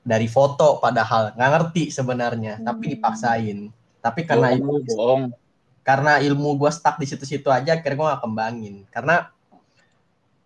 dari 0.01 0.31
foto 0.31 0.79
padahal 0.79 1.35
nggak 1.35 1.51
ngerti 1.53 1.91
sebenarnya, 1.91 2.63
tapi 2.63 2.87
Hmm. 2.87 2.93
dipaksain. 2.95 3.59
Tapi 3.99 4.21
karena 4.23 4.55
lu, 4.55 4.79
bohong. 4.87 5.35
karena 5.83 6.19
ilmu 6.19 6.55
gue 6.57 6.71
stuck 6.71 6.99
di 6.99 7.07
situ-situ 7.07 7.47
aja 7.47 7.75
akhirnya 7.75 7.95
gue 7.95 8.07
gak 8.11 8.23
kembangin 8.23 8.75
karena 8.91 9.31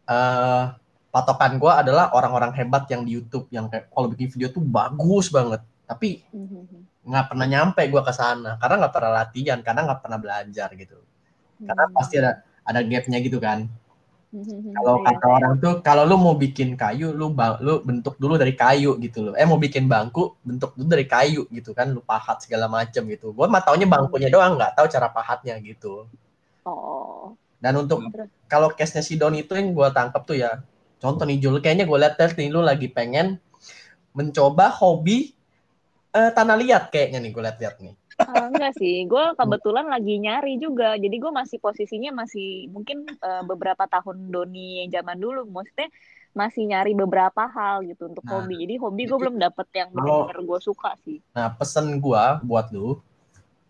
eh 0.04 0.64
patokan 1.10 1.56
gue 1.56 1.72
adalah 1.72 2.12
orang-orang 2.12 2.52
hebat 2.54 2.84
yang 2.88 3.02
di 3.02 3.16
YouTube 3.16 3.48
yang 3.50 3.66
kayak 3.66 3.88
kalau 3.90 4.12
bikin 4.12 4.28
video 4.30 4.48
tuh 4.48 4.60
bagus 4.60 5.28
banget 5.28 5.60
tapi 5.84 6.22
Mhm. 6.30 7.08
nggak 7.08 7.26
pernah 7.32 7.46
nyampe 7.48 7.82
gue 7.82 8.02
ke 8.04 8.12
sana 8.12 8.60
karena 8.60 8.84
nggak 8.84 8.94
pernah 8.94 9.12
latihan 9.16 9.58
karena 9.64 9.80
nggak 9.88 10.00
pernah 10.04 10.18
belajar 10.20 10.68
gitu 10.76 10.98
karena 11.60 11.84
Hmm. 11.88 11.94
pasti 11.96 12.14
ada 12.20 12.32
ada 12.60 12.80
gapnya 12.84 13.18
gitu 13.18 13.40
kan. 13.40 13.64
Kalau 14.76 15.02
Iya. 15.02 15.06
kata 15.10 15.26
orang 15.26 15.54
tuh 15.58 15.72
kalau 15.82 16.02
lu 16.06 16.14
mau 16.14 16.34
bikin 16.38 16.78
kayu 16.78 17.10
lu 17.10 17.34
lu 17.66 17.74
bentuk 17.82 18.14
dulu 18.22 18.38
dari 18.38 18.54
kayu 18.54 18.94
gitu 19.02 19.18
loh 19.26 19.34
eh 19.34 19.42
mau 19.42 19.58
bikin 19.58 19.90
bangku 19.90 20.38
bentuk 20.46 20.70
dulu 20.78 20.86
dari 20.94 21.06
kayu 21.10 21.50
gitu 21.50 21.70
kan 21.74 21.90
lu 21.90 22.00
pahat 22.02 22.38
segala 22.44 22.70
macem 22.70 23.02
gitu 23.10 23.34
gue 23.34 23.46
mah 23.50 23.62
taunya 23.66 23.90
bangkunya 23.90 24.30
doang 24.30 24.54
nggak 24.54 24.78
tahu 24.78 24.86
cara 24.86 25.10
pahatnya 25.10 25.58
gitu 25.58 26.06
Oh. 26.64 27.32
Dan 27.60 27.76
untuk 27.76 28.00
Terus? 28.12 28.28
kalau 28.48 28.68
case-nya 28.72 29.04
si 29.04 29.16
Don 29.20 29.36
itu 29.36 29.52
yang 29.52 29.72
gue 29.76 29.88
tangkap 29.92 30.22
tuh 30.24 30.36
ya, 30.36 30.60
contoh 31.00 31.24
nih 31.28 31.40
Jul, 31.40 31.60
kayaknya 31.60 31.84
gue 31.88 31.98
liat 31.98 32.16
nih 32.16 32.48
lu 32.48 32.60
lagi 32.64 32.88
pengen 32.88 33.36
mencoba 34.16 34.72
hobi 34.80 35.32
eh, 36.12 36.30
tanah 36.32 36.56
liat 36.56 36.88
kayaknya 36.92 37.18
nih 37.20 37.30
gue 37.32 37.42
liat-liat 37.42 37.76
nih. 37.84 37.94
Ah, 38.28 38.46
enggak 38.52 38.76
sih, 38.76 39.08
gue 39.08 39.24
kebetulan 39.34 39.86
lagi 39.88 40.20
nyari 40.20 40.60
juga. 40.60 40.94
Jadi 41.00 41.16
gue 41.16 41.32
masih 41.32 41.56
posisinya 41.56 42.24
masih 42.24 42.68
mungkin 42.68 43.08
eh, 43.08 43.42
beberapa 43.44 43.88
tahun 43.88 44.28
Doni 44.28 44.84
yang 44.84 45.00
zaman 45.00 45.16
dulu. 45.16 45.48
Maksudnya 45.48 45.88
masih 46.30 46.62
nyari 46.70 46.94
beberapa 46.94 47.48
hal 47.50 47.82
gitu 47.88 48.06
untuk 48.06 48.22
Nah, 48.22 48.38
hobi. 48.38 48.62
Jadi 48.62 48.74
hobi 48.78 49.02
gue 49.08 49.18
belum 49.18 49.36
dapet 49.40 49.66
yang 49.74 49.90
benar-benar 49.90 50.38
gue 50.46 50.58
suka 50.62 50.94
sih. 51.02 51.18
Nah 51.34 51.50
pesen 51.58 51.98
gue 51.98 52.24
buat 52.46 52.70
lu, 52.70 53.02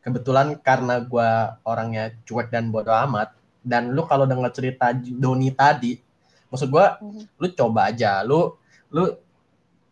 kebetulan 0.05 0.59
karena 0.61 1.01
gue 1.01 1.29
orangnya 1.65 2.13
cuek 2.29 2.53
dan 2.53 2.69
bodo 2.69 2.93
amat, 2.93 3.33
dan 3.65 3.95
lu 3.97 4.05
kalau 4.05 4.29
denger 4.29 4.53
cerita 4.53 4.93
Doni 4.93 5.55
tadi, 5.57 5.97
maksud 6.53 6.69
gue 6.69 6.87
Mhm. 7.01 7.23
lu 7.41 7.47
coba 7.57 7.89
aja, 7.89 8.21
lu 8.27 8.53
lu 8.93 9.15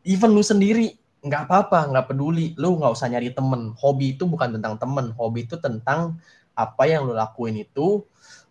even 0.05 0.35
lu 0.35 0.43
sendiri 0.45 0.98
nggak 1.19 1.51
apa-apa, 1.51 1.91
nggak 1.91 2.07
peduli, 2.15 2.55
lu 2.55 2.79
nggak 2.79 2.93
usah 2.95 3.11
nyari 3.11 3.35
temen. 3.35 3.75
Hobi 3.75 4.15
itu 4.15 4.25
bukan 4.25 4.55
tentang 4.55 4.79
temen, 4.79 5.11
hobi 5.19 5.47
itu 5.51 5.59
tentang 5.59 6.19
apa 6.55 6.83
yang 6.87 7.07
lu 7.07 7.15
lakuin 7.15 7.59
itu, 7.59 8.07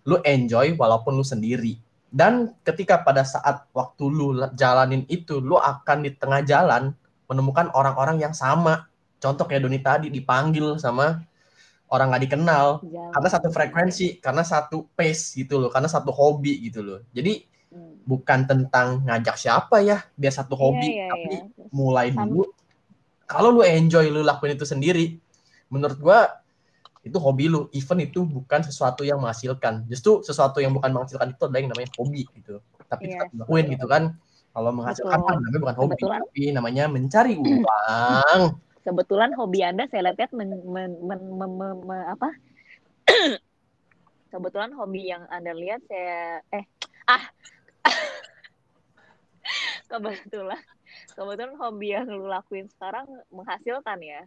lu 0.08 0.16
enjoy 0.24 0.76
walaupun 0.76 1.16
lu 1.16 1.24
sendiri. 1.24 1.80
Dan 2.08 2.56
ketika 2.64 3.04
pada 3.04 3.24
saat 3.28 3.68
waktu 3.72 4.04
lu 4.08 4.36
jalanin 4.56 5.04
itu, 5.08 5.40
lu 5.40 5.60
akan 5.60 6.08
di 6.08 6.12
tengah 6.16 6.44
jalan 6.44 6.96
menemukan 7.28 7.72
orang-orang 7.76 8.20
yang 8.20 8.32
sama. 8.36 8.88
Contoh 9.20 9.44
kayak 9.48 9.64
Doni 9.66 9.80
tadi 9.84 10.08
dipanggil 10.08 10.80
sama 10.80 11.20
orang 11.88 12.12
nggak 12.12 12.24
dikenal 12.28 12.84
Jangan. 12.84 13.12
karena 13.16 13.30
satu 13.32 13.48
frekuensi, 13.52 14.08
karena 14.20 14.44
satu 14.44 14.92
pace 14.96 15.40
gitu 15.40 15.56
loh, 15.60 15.72
karena 15.72 15.88
satu 15.88 16.12
hobi 16.12 16.68
gitu 16.68 16.84
loh. 16.84 17.00
Jadi. 17.16 17.56
Bukan 18.08 18.48
tentang 18.48 19.04
ngajak 19.04 19.36
siapa 19.36 19.84
ya 19.84 20.00
biar 20.16 20.32
satu 20.32 20.56
hobi 20.56 20.96
Iya, 20.96 21.04
iya, 21.04 21.08
tapi 21.12 21.36
iya. 21.44 21.66
mulai 21.76 22.08
Sama- 22.16 22.24
dulu. 22.32 22.44
Kalau 23.28 23.52
lu 23.52 23.62
enjoy 23.62 24.08
lu 24.08 24.24
lakuin 24.24 24.56
itu 24.56 24.64
sendiri 24.64 25.20
menurut 25.68 26.00
gua 26.00 26.40
itu 27.04 27.20
hobi 27.20 27.52
lu. 27.52 27.68
Even 27.76 28.00
itu 28.00 28.24
bukan 28.24 28.64
sesuatu 28.64 29.04
yang 29.04 29.20
menghasilkan. 29.20 29.84
Justru 29.92 30.24
sesuatu 30.24 30.64
yang 30.64 30.72
bukan 30.72 30.96
menghasilkan 30.96 31.36
itu 31.36 31.44
adalah 31.44 31.60
yang 31.60 31.72
namanya 31.76 31.92
hobi 32.00 32.24
gitu. 32.32 32.64
Tapi 32.88 33.12
Iya, 33.12 33.28
tetap 33.28 33.36
lakuin 33.44 33.68
gitu 33.76 33.84
kan. 33.86 34.16
Kalau 34.56 34.72
menghasilkan 34.72 35.20
Betul. 35.20 35.28
kan 35.28 35.36
namanya 35.44 35.62
bukan 35.68 35.76
hobi 35.76 35.94
Kebetulan. 36.00 36.20
tapi 36.24 36.42
namanya 36.56 36.84
mencari 36.88 37.34
uang. 37.44 38.42
Kebetulan 38.88 39.32
hobi 39.36 39.60
Anda 39.60 39.84
saya 39.92 40.08
lihat 40.08 40.32
men, 40.32 40.56
men, 40.64 40.96
men, 41.04 41.20
men- 41.36 41.56
men- 41.60 41.84
men- 41.84 42.08
apa? 42.08 42.32
Kebetulan 44.32 44.72
hobi 44.72 45.12
yang 45.12 45.28
Anda 45.28 45.52
lihat 45.52 45.84
saya 45.88 46.40
eh 46.52 46.64
ah 47.08 47.24
kebetulan 49.92 50.62
kebetulan 51.16 51.54
hobi 51.60 51.88
yang 51.96 52.08
lu 52.08 52.28
lakuin 52.28 52.68
sekarang 52.76 53.08
menghasilkan 53.32 54.00
ya. 54.04 54.22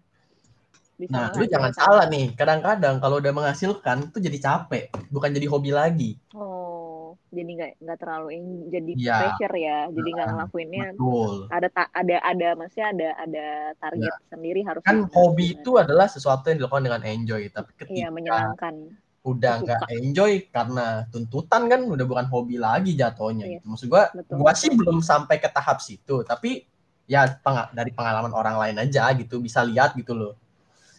Bisa 1.00 1.17
nah 1.17 1.33
lu 1.33 1.49
jangan 1.49 1.73
salah 1.73 2.05
nih 2.12 2.37
kadang-kadang 2.37 3.00
kalau 3.00 3.25
udah 3.25 3.33
menghasilkan 3.33 4.12
itu 4.12 4.21
jadi 4.21 4.37
capek 4.37 4.93
bukan 5.09 5.33
jadi 5.33 5.49
hobi 5.49 5.73
lagi 5.73 6.11
Oh, 6.37 7.17
jadi 7.35 7.50
nggak 7.59 7.73
nggak 7.83 7.99
terlalu 7.99 8.29
jadi 8.71 8.93
Iya. 8.95 9.17
pressure 9.19 9.57
ya. 9.59 9.79
Jadi 9.90 10.09
nggak 10.14 10.29
Nah, 10.29 10.35
ngelakuinnya 10.38 10.85
betul 10.95 11.33
ada 11.50 11.69
ta- 11.73 11.93
ada 11.97 12.17
ada 12.23 12.49
maksudnya 12.55 12.87
ada 12.95 13.09
ada 13.19 13.47
target 13.83 14.14
sendiri 14.31 14.61
harus 14.62 14.83
kan 14.87 15.02
hobi 15.11 15.59
itu 15.59 15.75
adalah 15.75 16.07
sesuatu 16.07 16.47
yang 16.52 16.62
dilakukan 16.62 16.87
dengan 16.87 17.02
enjoy 17.02 17.43
tapi 17.50 17.71
ketika 17.75 17.97
iya 17.97 18.09
menyenangkan. 18.14 18.95
Udah 19.21 19.61
nggak 19.61 19.81
enjoy 20.00 20.49
karena 20.49 21.05
tuntutan 21.12 21.69
kan 21.69 21.81
udah 21.85 22.07
bukan 22.09 22.27
hobi 22.33 22.57
lagi 22.57 22.97
jatuhnya 22.97 23.45
Iya. 23.45 23.53
gitu. 23.61 23.65
Maksud 23.69 23.87
gua 23.93 24.09
Betul, 24.17 24.37
gua 24.41 24.53
betul. 24.53 24.61
sih 24.65 24.71
belum 24.73 24.99
sampai 25.05 25.37
ke 25.37 25.49
tahap 25.53 25.79
situ, 25.85 26.25
tapi 26.25 26.65
ya 27.05 27.29
penga- 27.45 27.69
dari 27.77 27.93
pengalaman 27.93 28.33
orang 28.33 28.57
lain 28.57 28.77
aja 28.81 29.12
gitu 29.12 29.37
bisa 29.45 29.61
lihat 29.61 29.93
gitu 29.93 30.17
loh. 30.17 30.33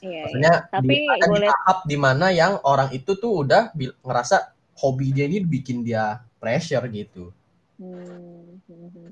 Iya, 0.01 0.10
iya. 0.10 0.22
Maksudnya 0.25 0.54
Tapi 0.70 0.96
di, 0.98 1.10
ada 1.10 1.25
gue 1.30 1.40
di 1.42 1.50
tahap 1.50 1.78
di 1.86 1.98
mana 1.98 2.28
yang 2.30 2.54
orang 2.62 2.90
itu 2.94 3.12
tuh 3.18 3.46
udah 3.46 3.74
ngerasa 4.06 4.54
hobi 4.82 5.13
dia 5.13 5.25
ini 5.25 5.42
bikin 5.42 5.82
dia 5.82 6.22
pressure 6.42 6.86
gitu. 6.94 7.34
Hmm, 7.82 8.62
hmm, 8.70 8.88
hmm. 8.94 9.10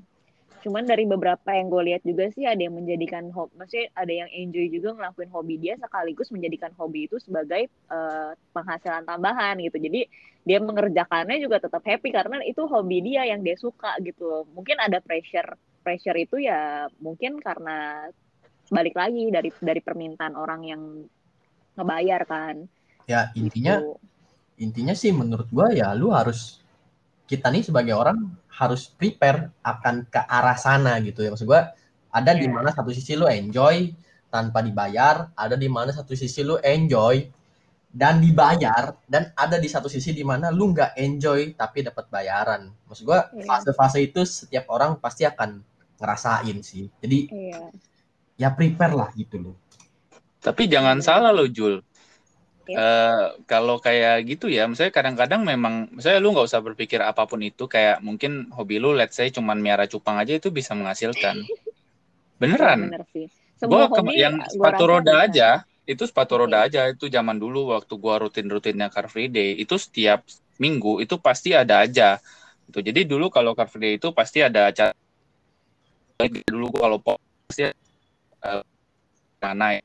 Cuman 0.60 0.84
dari 0.84 1.08
beberapa 1.08 1.50
yang 1.56 1.72
gue 1.72 1.82
lihat 1.92 2.02
juga 2.04 2.28
sih 2.36 2.44
ada 2.44 2.60
yang 2.60 2.76
menjadikan 2.76 3.32
hobi, 3.32 3.52
maksudnya 3.56 3.88
ada 3.96 4.12
yang 4.12 4.28
enjoy 4.28 4.66
juga 4.68 4.92
ngelakuin 4.96 5.30
hobi 5.32 5.54
dia 5.56 5.74
sekaligus 5.80 6.28
menjadikan 6.32 6.72
hobi 6.76 7.08
itu 7.08 7.16
sebagai 7.16 7.68
eh, 7.68 8.30
penghasilan 8.52 9.08
tambahan 9.08 9.56
gitu. 9.64 9.80
Jadi 9.80 10.00
dia 10.44 10.58
mengerjakannya 10.60 11.36
juga 11.40 11.60
tetap 11.64 11.80
happy 11.84 12.12
karena 12.12 12.44
itu 12.44 12.64
hobi 12.68 13.00
dia 13.04 13.24
yang 13.28 13.40
dia 13.40 13.56
suka 13.56 13.96
gitu. 14.04 14.44
Mungkin 14.52 14.76
ada 14.80 15.00
pressure, 15.00 15.56
pressure 15.80 16.16
itu 16.16 16.36
ya 16.44 16.88
mungkin 17.00 17.40
karena 17.40 18.08
balik 18.70 18.94
lagi 18.94 19.32
dari 19.32 19.50
dari 19.60 19.80
permintaan 19.80 20.36
orang 20.36 20.60
yang 20.64 20.82
ngebayar 21.76 22.22
kan. 22.28 22.56
Ya 23.08 23.32
intinya 23.34 23.80
Gitu. 23.80 23.96
intinya 24.60 24.92
sih 24.92 25.10
menurut 25.10 25.48
gua 25.48 25.72
ya 25.72 25.88
lu 25.96 26.12
harus 26.12 26.60
kita 27.30 27.46
nih 27.46 27.62
sebagai 27.62 27.94
orang 27.94 28.18
harus 28.50 28.90
prepare 28.90 29.54
akan 29.62 30.02
ke 30.04 30.18
arah 30.18 30.58
sana 30.58 30.98
gitu 30.98 31.22
ya 31.22 31.30
maksud 31.30 31.46
gua 31.46 31.70
ada 32.10 32.34
di 32.34 32.44
Iya. 32.44 32.52
mana 32.52 32.74
satu 32.74 32.90
sisi 32.90 33.14
lu 33.14 33.30
enjoy 33.30 33.94
tanpa 34.26 34.58
dibayar 34.60 35.30
ada 35.32 35.54
di 35.54 35.70
mana 35.70 35.94
satu 35.94 36.12
sisi 36.12 36.42
lu 36.42 36.58
enjoy 36.58 37.22
dan 37.90 38.18
dibayar 38.18 38.98
dan 39.06 39.30
ada 39.34 39.56
di 39.56 39.66
satu 39.66 39.86
sisi 39.86 40.10
di 40.10 40.22
mana 40.22 40.50
lu 40.50 40.70
nggak 40.70 40.94
enjoy 40.96 41.54
tapi 41.54 41.82
dapat 41.82 42.06
bayaran 42.06 42.66
maksud 42.84 43.06
gua 43.06 43.30
Iya. 43.30 43.46
fase-fase 43.46 44.02
itu 44.02 44.20
setiap 44.22 44.66
orang 44.68 44.98
pasti 44.98 45.22
akan 45.22 45.62
ngerasain 45.96 46.58
sih 46.60 46.90
jadi 46.98 47.18
Iya. 47.30 47.60
ya 48.36 48.48
prepare 48.50 48.92
lah 48.92 49.10
gitu 49.14 49.38
loh 49.38 49.56
Tapi 50.40 50.64
jangan 50.66 51.04
salah 51.04 51.30
loh 51.30 51.44
Jul. 51.44 51.84
Eh, 52.68 53.24
kalau 53.50 53.82
kayak 53.82 54.28
gitu 54.28 54.46
ya, 54.46 54.68
misalnya 54.70 54.94
kadang-kadang 54.94 55.42
memang, 55.42 55.90
misalnya 55.90 56.20
lu 56.22 56.30
nggak 56.36 56.46
usah 56.46 56.62
berpikir 56.62 57.00
apa 57.02 57.26
pun 57.26 57.40
itu, 57.42 57.66
kayak 57.66 57.98
mungkin 58.04 58.52
hobi 58.54 58.78
lu, 58.78 58.94
let's 58.94 59.18
say 59.18 59.32
cuman 59.32 59.58
miara 59.58 59.90
cupang 59.90 60.20
aja 60.20 60.36
itu 60.38 60.52
bisa 60.52 60.76
menghasilkan. 60.76 61.40
Beneran. 62.40 62.92
Bener 62.92 63.04
sih. 63.10 63.26
Gua 63.60 63.84
Semua 63.84 63.92
ke- 63.92 63.96
hobi 64.00 64.14
yang 64.16 64.36
sepatu 64.46 64.84
roda 64.86 65.12
bisa. 65.12 65.26
aja, 65.26 65.48
itu 65.84 66.02
sepatu 66.06 66.32
Oke. 66.38 66.40
roda 66.46 66.58
aja 66.64 66.80
itu 66.88 67.10
zaman 67.10 67.36
dulu 67.36 67.74
waktu 67.74 67.94
gua 67.98 68.22
rutin-rutinnya 68.22 68.88
Car 68.88 69.10
Free 69.10 69.28
Day, 69.28 69.58
itu 69.58 69.74
setiap 69.76 70.22
minggu 70.62 71.02
itu 71.02 71.18
pasti 71.18 71.52
ada 71.52 71.82
aja. 71.82 72.22
Gitu. 72.70 72.78
Jadi 72.86 73.00
dulu 73.08 73.28
kalau 73.34 73.52
Car 73.58 73.66
Free 73.66 73.82
Day 73.82 73.92
itu 73.98 74.14
pasti 74.14 74.40
ada 74.44 74.70
acara 74.70 74.94
dulu 76.46 76.76
gua 76.76 76.80
kalau 76.86 76.98
pasti 77.02 77.64
eh, 77.66 78.62
mana 79.40 79.66
ya. 79.76 79.82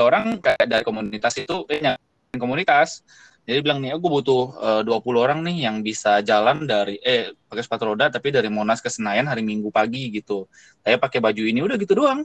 orang 0.00 0.40
kayak 0.40 0.64
dari 0.68 0.84
komunitas 0.84 1.36
itu 1.40 1.64
eh, 1.68 1.80
nyari 1.80 2.09
komunitas 2.36 3.02
jadi 3.48 3.64
bilang 3.64 3.82
nih 3.82 3.98
aku 3.98 4.06
butuh 4.06 4.42
eh, 4.58 4.82
20 4.86 5.18
orang 5.18 5.40
nih 5.42 5.66
yang 5.66 5.82
bisa 5.82 6.22
jalan 6.22 6.68
dari 6.68 7.00
eh 7.02 7.34
pakai 7.50 7.62
sepatu 7.66 7.90
roda 7.90 8.06
tapi 8.12 8.30
dari 8.30 8.46
Monas 8.46 8.78
ke 8.78 8.86
Senayan 8.86 9.26
hari 9.26 9.42
Minggu 9.42 9.72
pagi 9.74 10.12
gitu 10.14 10.46
saya 10.84 11.00
pakai 11.00 11.18
baju 11.18 11.42
ini 11.42 11.58
udah 11.64 11.76
gitu 11.80 11.98
doang 11.98 12.22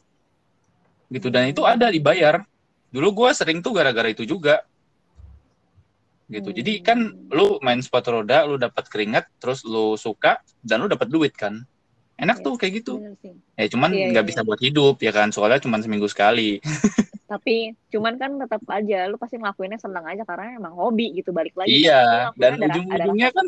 gitu 1.09 1.33
dan 1.33 1.49
itu 1.49 1.65
ada 1.65 1.89
dibayar 1.89 2.45
dulu 2.93 3.25
gua 3.25 3.33
sering 3.33 3.65
tuh 3.65 3.73
gara-gara 3.73 4.09
itu 4.11 4.27
juga 4.27 4.61
gitu. 6.29 6.49
Hmm. 6.49 6.57
Jadi 6.57 6.73
kan 6.81 6.97
lu 7.29 7.61
main 7.61 7.79
sepatu 7.81 8.21
roda, 8.21 8.45
lu 8.49 8.57
dapat 8.57 8.89
keringat, 8.89 9.29
terus 9.37 9.61
lu 9.61 9.93
suka 9.97 10.41
dan 10.65 10.81
lu 10.81 10.87
dapat 10.89 11.07
duit 11.09 11.33
kan. 11.37 11.61
Enak 12.15 12.39
Iya, 12.39 12.45
tuh 12.47 12.53
kayak 12.55 12.73
gitu. 12.81 12.93
Ya 13.59 13.67
cuman 13.67 13.91
Iya, 13.91 14.15
nggak 14.15 14.25
iya, 14.25 14.29
bisa 14.31 14.41
buat 14.41 14.59
hidup 14.63 14.95
ya 15.03 15.11
kan, 15.11 15.29
soalnya 15.35 15.59
cuman 15.61 15.83
seminggu 15.83 16.07
sekali. 16.07 16.63
Tapi 17.25 17.73
cuman 17.89 18.21
kan 18.21 18.31
tetap 18.37 18.61
aja 18.69 19.09
lu 19.09 19.17
pasti 19.17 19.41
ngelakuinnya 19.41 19.81
senang 19.81 20.05
aja 20.05 20.21
karena 20.21 20.61
emang 20.61 20.77
hobi 20.77 21.09
gitu 21.17 21.33
balik 21.33 21.57
lagi. 21.57 21.81
Iya, 21.81 22.29
kan. 22.37 22.37
Dan 22.37 22.69
ujung-ujungnya 22.69 23.29
kan. 23.33 23.45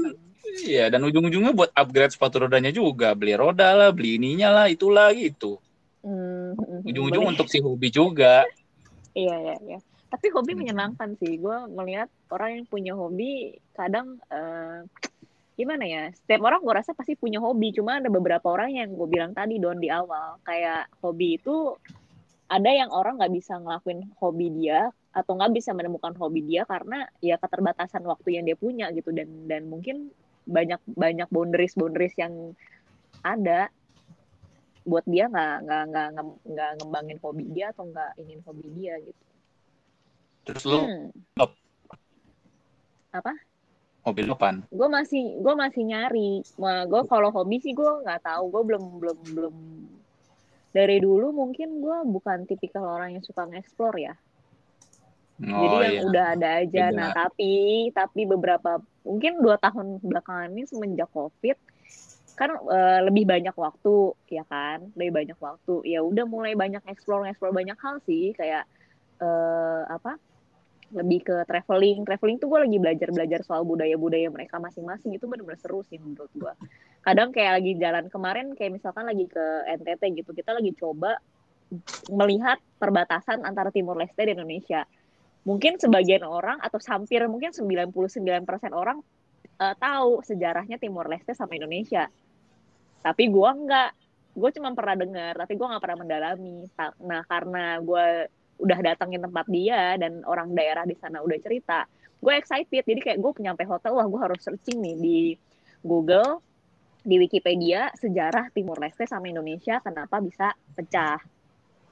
Iya, 0.65 0.86
dan 0.89 1.01
ujung-ujungnya 1.05 1.53
buat 1.53 1.69
upgrade 1.75 2.15
sepatu 2.17 2.41
rodanya 2.48 2.74
juga, 2.74 3.13
beli 3.13 3.38
roda 3.38 3.77
lah, 3.77 3.89
beli 3.93 4.17
ininya 4.17 4.50
lah, 4.50 4.65
itulah 4.72 5.13
gitu. 5.13 5.62
Hmm, 6.01 6.55
hmm, 6.57 6.88
Ujung-ujung 6.88 7.24
boleh. 7.27 7.34
untuk 7.38 7.48
si 7.51 7.60
hobi 7.62 7.91
juga. 7.93 8.48
Iya, 9.13 9.36
iya, 9.38 9.55
iya. 9.62 9.79
Tapi 10.07 10.31
hobi 10.31 10.55
Hmm. 10.55 10.63
menyenangkan 10.63 11.19
sih. 11.19 11.38
Gue 11.38 11.67
melihat 11.69 12.07
orang 12.31 12.63
yang 12.63 12.65
punya 12.65 12.93
hobi 12.96 13.60
kadang 13.75 14.17
eh, 14.31 14.88
gimana 15.53 15.84
ya? 15.84 16.03
Setiap 16.15 16.41
orang 16.48 16.63
gue 16.63 16.74
rasa 16.74 16.96
pasti 16.96 17.13
punya 17.19 17.43
hobi. 17.43 17.75
Cuma 17.75 18.00
ada 18.00 18.07
beberapa 18.07 18.48
orang 18.48 18.72
yang 18.72 18.89
gue 18.96 19.07
bilang 19.10 19.36
tadi 19.36 19.60
don 19.60 19.77
di 19.77 19.91
awal, 19.91 20.39
kayak 20.48 20.88
hobi 21.03 21.38
itu 21.38 21.75
ada 22.48 22.72
yang 22.72 22.89
orang 22.96 23.20
nggak 23.20 23.34
bisa 23.36 23.60
ngelakuin 23.60 24.08
hobi 24.24 24.48
dia 24.56 24.88
atau 25.12 25.32
nggak 25.36 25.51
bisa 25.58 25.72
menemukan 25.75 26.13
hobi 26.16 26.46
dia 26.48 26.63
karena 26.63 27.04
ya 27.20 27.36
keterbatasan 27.42 28.04
waktu 28.08 28.39
yang 28.39 28.44
dia 28.48 28.56
punya 28.56 28.88
gitu 28.96 29.12
dan 29.12 29.27
dan 29.50 29.68
mungkin 29.68 30.08
banyak 30.48 30.80
banyak 30.96 31.27
boundaries 31.27 31.75
boundaries 31.75 32.16
yang 32.16 32.32
ada 33.25 33.68
buat 34.88 35.04
dia 35.04 35.27
nggak 35.27 35.56
nggak 35.68 35.84
nggak 35.92 36.08
nggak- 36.48 36.74
ngembangin 36.80 37.20
hobi 37.20 37.44
dia 37.51 37.75
atau 37.75 37.84
nggak 37.92 38.12
ingin 38.24 38.39
hobi 38.48 38.68
dia 38.80 38.94
gitu. 39.04 39.24
Terus 40.48 40.63
lu 40.63 40.80
Hmm. 40.80 41.12
hobi 44.08 44.24
lu 44.24 44.32
apaan? 44.32 44.63
gue 44.72 44.88
masih 44.88 45.44
gue 45.44 45.54
masih 45.60 45.84
nyari 45.84 46.39
gue 46.88 47.01
kalau 47.12 47.30
hobi 47.36 47.60
sih 47.60 47.75
gue 47.75 47.92
nggak 48.04 48.24
tahu 48.24 48.48
gue 48.48 48.63
belum 48.63 48.84
belum 49.04 49.18
belum 49.36 49.56
dari 50.77 51.01
dulu 51.01 51.34
mungkin 51.34 51.81
gue 51.81 51.98
bukan 52.05 52.46
tipikal 52.46 52.86
orang 52.86 53.17
yang 53.17 53.25
suka 53.25 53.50
nge-explore 53.50 53.98
ya. 53.98 54.13
Oh 55.38 55.62
jadi 55.62 55.75
yang 55.81 55.93
iya. 55.93 56.03
udah 56.05 56.25
ada 56.38 56.50
aja. 56.62 56.84
Beda. 56.89 56.98
nah 56.98 57.10
tapi 57.13 57.53
tapi 57.93 58.22
beberapa 58.29 58.81
mungkin 59.01 59.41
dua 59.41 59.57
tahun 59.57 60.01
belakangan 60.05 60.53
ini 60.53 60.69
semenjak 60.69 61.10
covid 61.10 61.57
kan 62.38 62.53
eh, 62.53 63.01
lebih 63.01 63.25
banyak 63.25 63.53
waktu 63.57 64.13
ya 64.29 64.46
kan? 64.46 64.93
Lebih 64.93 65.13
banyak 65.25 65.39
waktu. 65.41 65.75
Ya 65.89 66.05
udah 66.05 66.25
mulai 66.29 66.53
banyak 66.53 66.86
explore 66.86 67.25
explore 67.25 67.53
banyak 67.53 67.77
hal 67.81 67.98
sih. 68.05 68.38
Kayak 68.38 68.69
eh, 69.17 69.81
apa 69.89 70.22
lebih 70.96 71.20
ke 71.25 71.36
traveling. 71.48 72.08
Traveling 72.08 72.38
tuh 72.39 72.48
gue 72.48 72.60
lagi 72.63 72.77
belajar 72.79 73.10
belajar 73.12 73.39
soal 73.44 73.67
budaya 73.67 73.96
budaya 74.00 74.27
mereka 74.32 74.60
masing-masing. 74.60 75.15
Itu 75.15 75.27
benar-benar 75.27 75.60
seru 75.60 75.84
sih 75.88 76.00
menurut 76.00 76.32
gue 76.36 76.53
kadang 77.08 77.32
kayak 77.32 77.63
lagi 77.63 77.72
jalan 77.79 78.06
kemarin 78.12 78.51
kayak 78.51 78.75
misalkan 78.75 79.08
lagi 79.08 79.32
ke 79.32 79.46
NTT 79.79 80.03
gitu 80.20 80.36
kita 80.36 80.51
lagi 80.51 80.75
coba 80.75 81.15
melihat 82.12 82.60
perbatasan 82.84 83.48
antara 83.48 83.72
Timur 83.72 83.96
Leste 83.96 84.27
dan 84.27 84.36
Indonesia. 84.36 84.84
Mungkin 85.48 85.79
sebagian 85.79 86.27
orang 86.27 86.60
atau 86.60 86.75
hampir 86.84 87.24
mungkin 87.32 87.56
99% 87.56 87.96
orang 88.75 89.00
eh, 89.39 89.75
tahu 89.79 90.20
sejarahnya 90.20 90.75
Timur 90.84 91.08
Leste 91.08 91.32
sama 91.32 91.56
Indonesia. 91.56 92.12
Tapi 93.00 93.24
gue 93.32 93.50
enggak. 93.56 93.96
Gue 94.36 94.51
cuma 94.51 94.75
pernah 94.75 95.00
dengar 95.00 95.34
tapi 95.39 95.56
gue 95.56 95.67
nggak 95.67 95.84
pernah 95.84 96.00
mendalami. 96.03 96.67
Nah 97.08 97.24
karena 97.24 97.79
gue 97.79 98.08
udah 98.58 98.80
datangin 98.82 99.22
tempat 99.22 99.46
dia 99.50 99.96
dan 100.02 100.26
orang 100.26 100.54
daerah 100.58 100.84
di 100.84 100.98
sana 100.98 101.22
udah 101.22 101.38
cerita 101.42 101.86
gue 102.18 102.34
excited. 102.34 102.84
Jadi 102.84 103.00
kayak 103.02 103.20
gue 103.22 103.32
nyampe 103.46 103.64
hotel 103.70 103.94
wah 103.94 104.08
gue 104.10 104.20
harus 104.22 104.42
searching 104.42 104.82
nih 104.82 104.96
di 104.98 105.20
Google 105.86 106.42
di 107.08 107.16
Wikipedia 107.22 107.94
sejarah 107.96 108.52
Timur 108.52 108.76
Leste 108.82 109.08
sama 109.08 109.30
Indonesia 109.30 109.80
kenapa 109.80 110.20
bisa 110.20 110.51
pecah. 110.74 111.22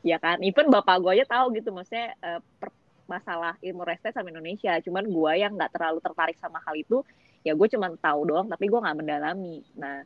Ya 0.05 0.17
kan? 0.21 0.41
Even 0.41 0.69
bapak 0.69 1.01
gue 1.01 1.21
aja 1.21 1.25
tahu 1.25 1.55
gitu 1.57 1.69
maksudnya 1.73 2.13
per- 2.57 2.73
masalah 3.05 3.53
Timur 3.61 3.85
Leste 3.85 4.09
sama 4.09 4.33
Indonesia. 4.33 4.77
Cuman 4.81 5.05
gue 5.05 5.31
yang 5.37 5.53
nggak 5.53 5.71
terlalu 5.71 6.01
tertarik 6.01 6.37
sama 6.41 6.57
hal 6.65 6.73
itu 6.73 7.05
ya 7.45 7.53
gue 7.53 7.67
cuma 7.69 7.93
tahu 7.93 8.25
doang 8.25 8.49
tapi 8.49 8.65
gue 8.65 8.79
nggak 8.81 8.97
mendalami. 8.97 9.61
Nah 9.77 10.01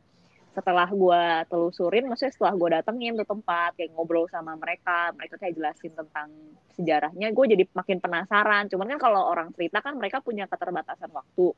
setelah 0.50 0.90
gue 0.90 1.22
telusurin 1.46 2.10
maksudnya 2.10 2.34
setelah 2.34 2.54
gue 2.58 2.68
datengin 2.74 3.14
tuh 3.14 3.28
tempat 3.28 3.70
kayak 3.78 3.94
ngobrol 3.94 4.26
sama 4.26 4.58
mereka 4.58 5.14
mereka 5.14 5.38
kayak 5.38 5.54
jelasin 5.54 5.94
tentang 5.94 6.26
sejarahnya 6.74 7.30
gue 7.30 7.44
jadi 7.54 7.64
makin 7.70 7.98
penasaran. 8.02 8.66
Cuman 8.66 8.86
kan 8.96 8.98
kalau 8.98 9.30
orang 9.30 9.54
cerita 9.54 9.78
kan 9.78 9.94
mereka 9.94 10.18
punya 10.18 10.50
keterbatasan 10.50 11.10
waktu. 11.14 11.54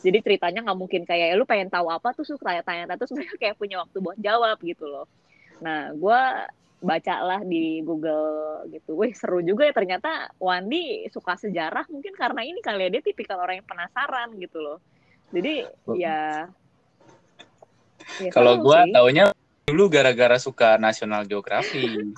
Jadi 0.00 0.18
ceritanya 0.24 0.64
nggak 0.64 0.78
mungkin 0.80 1.02
kayak 1.04 1.34
"Ya, 1.34 1.36
lu 1.36 1.44
pengen 1.44 1.68
tahu 1.68 1.92
apa 1.92 2.14
tuh? 2.16 2.24
Suka 2.24 2.56
tanya-tanya 2.62 2.96
terus 2.96 3.12
mereka 3.12 3.34
kayak 3.36 3.58
punya 3.58 3.82
waktu 3.82 3.96
buat 3.98 4.18
jawab 4.22 4.56
gitu 4.62 4.86
loh. 4.86 5.10
Nah 5.60 5.90
gue 5.92 6.20
bacalah 6.80 7.44
di 7.44 7.84
Google 7.84 8.64
gitu. 8.72 8.96
Wih 8.96 9.12
seru 9.12 9.44
juga 9.44 9.68
ya 9.68 9.74
ternyata 9.76 10.32
Wandi 10.40 11.04
suka 11.12 11.36
sejarah 11.36 11.84
mungkin 11.92 12.16
karena 12.16 12.40
ini 12.40 12.64
kali 12.64 12.88
ya 12.88 12.90
dia 12.94 13.02
tipikal 13.04 13.36
orang 13.42 13.60
yang 13.60 13.68
penasaran 13.68 14.32
gitu 14.40 14.58
loh. 14.62 14.78
Jadi 15.30 15.62
ya, 16.00 16.48
ya 18.18 18.30
Kalau 18.30 18.58
sih. 18.58 18.90
taunya 18.90 19.24
dulu 19.64 19.86
gara-gara 19.86 20.36
suka 20.36 20.76
National 20.76 21.24
Geography. 21.24 22.14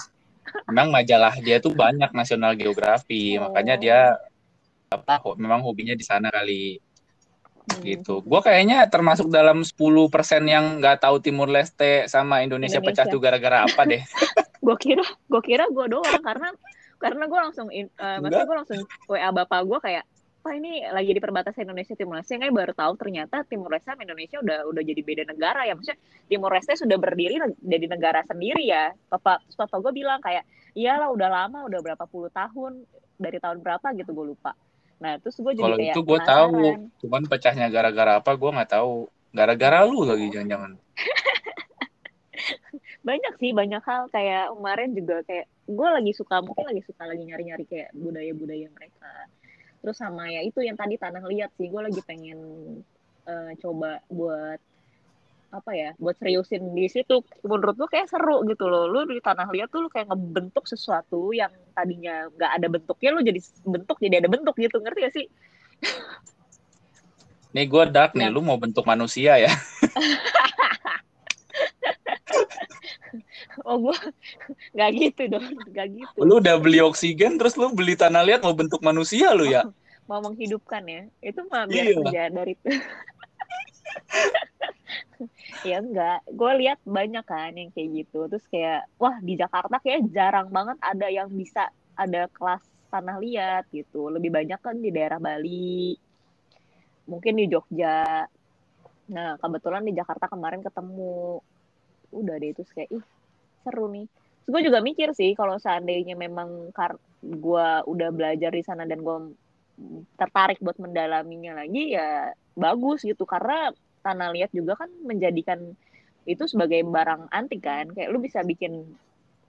Memang 0.67 0.91
majalah 0.91 1.33
dia 1.37 1.59
tuh 1.59 1.73
banyak 1.73 2.11
National 2.11 2.53
Geography, 2.53 3.37
Oh. 3.37 3.49
makanya 3.49 3.75
dia 3.77 3.99
apa 4.89 5.17
ho- 5.19 5.37
memang 5.37 5.61
hobinya 5.61 5.93
di 5.93 6.03
sana 6.03 6.29
kali 6.29 6.77
Hmm. 7.63 7.79
gitu. 7.81 8.21
Gua 8.23 8.43
kayaknya 8.43 8.85
termasuk 8.85 9.31
dalam 9.31 9.63
10% 9.63 10.11
yang 10.43 10.77
nggak 10.77 10.99
tahu 10.99 11.23
Timur 11.23 11.47
Leste 11.47 12.05
sama 12.07 12.43
Indonesia, 12.43 12.79
Indonesia. 12.79 13.05
pecah 13.05 13.07
tuh 13.07 13.21
gara-gara 13.23 13.63
apa 13.63 13.83
deh? 13.87 14.03
gue 14.63 14.77
kira 14.77 15.03
gue 15.03 15.43
kira 15.43 15.67
gue 15.67 15.87
doang 15.89 16.23
karena 16.23 16.51
karena 16.97 17.25
gue 17.27 17.39
langsung 17.41 17.67
in, 17.69 17.87
eh, 17.89 18.19
maksudnya 18.19 18.47
gue 18.47 18.57
langsung 18.57 18.79
wa 19.07 19.31
bapak 19.33 19.61
gue 19.65 19.79
kayak 19.81 20.05
wah 20.43 20.55
ini 20.59 20.83
lagi 20.91 21.15
di 21.15 21.23
perbatasan 21.23 21.71
Indonesia 21.71 21.95
Timur 21.95 22.19
Leste. 22.19 22.35
Kayak 22.35 22.51
baru 22.51 22.75
tahu 22.75 22.93
ternyata 22.99 23.47
Timur 23.47 23.71
Leste 23.71 23.95
sama 23.95 24.03
Indonesia 24.03 24.43
udah 24.43 24.67
udah 24.67 24.83
jadi 24.83 25.03
beda 25.03 25.23
negara 25.31 25.63
ya. 25.65 25.79
Maksudnya 25.79 25.99
Timur 26.27 26.51
Leste 26.51 26.75
sudah 26.75 26.99
berdiri 26.99 27.39
jadi 27.63 27.87
negara 27.87 28.27
sendiri 28.27 28.67
ya. 28.67 28.91
Papa 29.07 29.39
papa 29.55 29.77
gue 29.79 29.93
bilang 29.95 30.19
kayak 30.19 30.43
iyalah 30.75 31.15
udah 31.15 31.29
lama 31.31 31.59
udah 31.71 31.79
berapa 31.79 32.05
puluh 32.11 32.29
tahun 32.35 32.83
dari 33.17 33.39
tahun 33.39 33.63
berapa? 33.63 33.87
Gitu 33.95 34.11
gue 34.11 34.27
lupa. 34.35 34.59
Nah 34.99 35.23
terus 35.23 35.39
gue 35.39 35.53
jadi 35.55 35.63
Kalau 35.63 35.79
itu 35.79 36.01
gue 36.03 36.21
tahu, 36.27 36.55
cuman 37.07 37.23
pecahnya 37.31 37.71
gara-gara 37.71 38.19
apa 38.19 38.35
gue 38.35 38.51
nggak 38.51 38.71
tahu. 38.75 39.07
Gara-gara 39.33 39.87
lu 39.87 40.05
lagi 40.05 40.29
jangan-jangan. 40.29 40.77
banyak 43.09 43.35
sih 43.39 43.55
banyak 43.55 43.83
hal. 43.87 44.11
Kayak 44.11 44.51
kemarin 44.59 44.91
juga 44.99 45.23
kayak 45.23 45.47
gue 45.71 45.89
lagi 45.89 46.13
suka 46.19 46.43
mungkin 46.43 46.67
lagi 46.67 46.83
suka 46.83 47.07
lagi 47.07 47.23
nyari-nyari 47.31 47.65
kayak 47.71 47.95
budaya-budaya 47.95 48.67
mereka 48.75 49.31
terus 49.83 49.99
sama 49.99 50.31
ya 50.31 50.41
itu 50.47 50.63
yang 50.63 50.79
tadi 50.79 50.95
tanah 50.95 51.27
liat 51.27 51.51
sih 51.59 51.67
gue 51.67 51.83
lagi 51.83 52.01
pengen 52.07 52.39
eh, 53.27 53.51
coba 53.59 53.99
buat 54.07 54.63
apa 55.53 55.71
ya 55.77 55.93
buat 56.01 56.17
seriusin 56.17 56.73
di 56.73 56.89
situ. 56.89 57.21
Menurut 57.45 57.77
gue 57.77 57.85
kayak 57.93 58.09
seru 58.09 58.41
gitu 58.49 58.73
loh. 58.73 58.89
Lu 58.89 59.05
di 59.05 59.21
tanah 59.21 59.53
liat 59.53 59.69
tuh 59.69 59.85
lu 59.85 59.93
kayak 59.93 60.09
ngebentuk 60.09 60.65
sesuatu 60.65 61.29
yang 61.37 61.53
tadinya 61.77 62.25
nggak 62.33 62.51
ada 62.57 62.67
bentuknya 62.73 63.11
lu 63.13 63.21
jadi 63.21 63.41
bentuk 63.61 64.01
jadi 64.01 64.25
ada 64.25 64.33
bentuk 64.33 64.57
gitu. 64.57 64.81
Ngerti 64.81 64.99
gak 65.05 65.13
sih? 65.13 65.27
Nih 67.53 67.69
gue 67.69 67.85
dark 67.93 68.17
nih, 68.17 68.33
Ya. 68.33 68.33
lu 68.33 68.41
mau 68.41 68.57
bentuk 68.57 68.81
manusia 68.89 69.37
ya? 69.37 69.53
oh 73.65 73.77
gue 73.79 73.97
nggak 74.75 74.91
gitu 74.97 75.23
dong 75.33 75.47
nggak 75.73 75.89
gitu. 75.93 76.19
Lu 76.25 76.41
udah 76.41 76.57
beli 76.57 76.81
oksigen, 76.81 77.37
terus 77.37 77.55
lu 77.57 77.73
beli 77.73 77.95
tanah 77.95 78.25
liat 78.25 78.41
mau 78.45 78.55
bentuk 78.57 78.81
manusia 78.81 79.33
lu 79.37 79.45
ya? 79.47 79.63
mau 80.11 80.19
menghidupkan 80.19 80.83
ya? 80.85 81.03
Itu 81.23 81.47
mah 81.49 81.69
biar 81.71 81.85
Iya. 81.87 81.97
kerja 82.03 82.23
dari 82.33 82.55
ya 85.63 85.79
enggak 85.79 86.27
gue 86.27 86.53
lihat 86.67 86.79
banyak 86.83 87.25
kan 87.25 87.53
yang 87.55 87.71
kayak 87.71 87.89
gitu. 88.03 88.27
Terus 88.27 88.45
kayak 88.51 88.91
wah 88.99 89.17
di 89.23 89.39
Jakarta 89.39 89.79
kayak 89.79 90.11
jarang 90.11 90.49
banget 90.51 90.77
ada 90.83 91.07
yang 91.07 91.31
bisa 91.31 91.71
ada 91.95 92.27
kelas 92.35 92.63
tanah 92.91 93.17
liat 93.23 93.65
gitu. 93.71 94.11
Lebih 94.11 94.31
banyak 94.35 94.59
kan 94.59 94.77
di 94.81 94.91
daerah 94.91 95.23
Bali 95.23 95.95
mungkin 97.07 97.39
di 97.39 97.47
Jogja. 97.47 98.27
Nah 99.13 99.39
kebetulan 99.39 99.87
di 99.87 99.93
Jakarta 99.95 100.27
kemarin 100.27 100.61
ketemu. 100.61 101.39
Udah 102.13 102.35
deh 102.37 102.53
terus 102.53 102.69
kayak 102.75 102.91
ih 102.93 103.05
seru 103.63 103.87
nih. 103.91 104.07
Terus 104.43 104.51
gue 104.51 104.63
juga 104.67 104.79
mikir 104.83 105.15
sih 105.15 105.33
kalau 105.39 105.57
seandainya 105.57 106.19
memang 106.19 106.75
kar 106.75 106.99
gue 107.23 107.69
udah 107.87 108.11
belajar 108.11 108.51
di 108.51 108.63
sana 108.67 108.83
dan 108.83 109.01
gue 109.01 109.39
tertarik 110.19 110.59
buat 110.59 110.77
mendalaminya 110.83 111.63
lagi 111.63 111.95
ya 111.95 112.35
bagus 112.59 113.07
gitu. 113.07 113.23
Karena 113.25 113.71
tanah 114.03 114.35
liat 114.35 114.51
juga 114.51 114.75
kan 114.75 114.91
menjadikan 115.07 115.73
itu 116.27 116.45
sebagai 116.51 116.83
barang 116.83 117.31
antik 117.31 117.63
kan. 117.63 117.91
Kayak 117.95 118.11
lu 118.11 118.19
bisa 118.19 118.43
bikin 118.43 118.83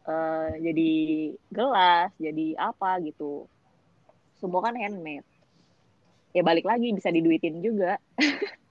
eh, 0.05 0.49
jadi 0.61 0.91
gelas 1.49 2.13
jadi 2.21 2.57
apa 2.57 3.01
gitu. 3.01 3.49
Semua 4.37 4.61
kan 4.61 4.77
handmade. 4.77 5.25
Ya 6.33 6.41
balik 6.41 6.65
lagi 6.65 6.89
bisa 6.93 7.13
diduitin 7.13 7.61
juga 7.61 8.01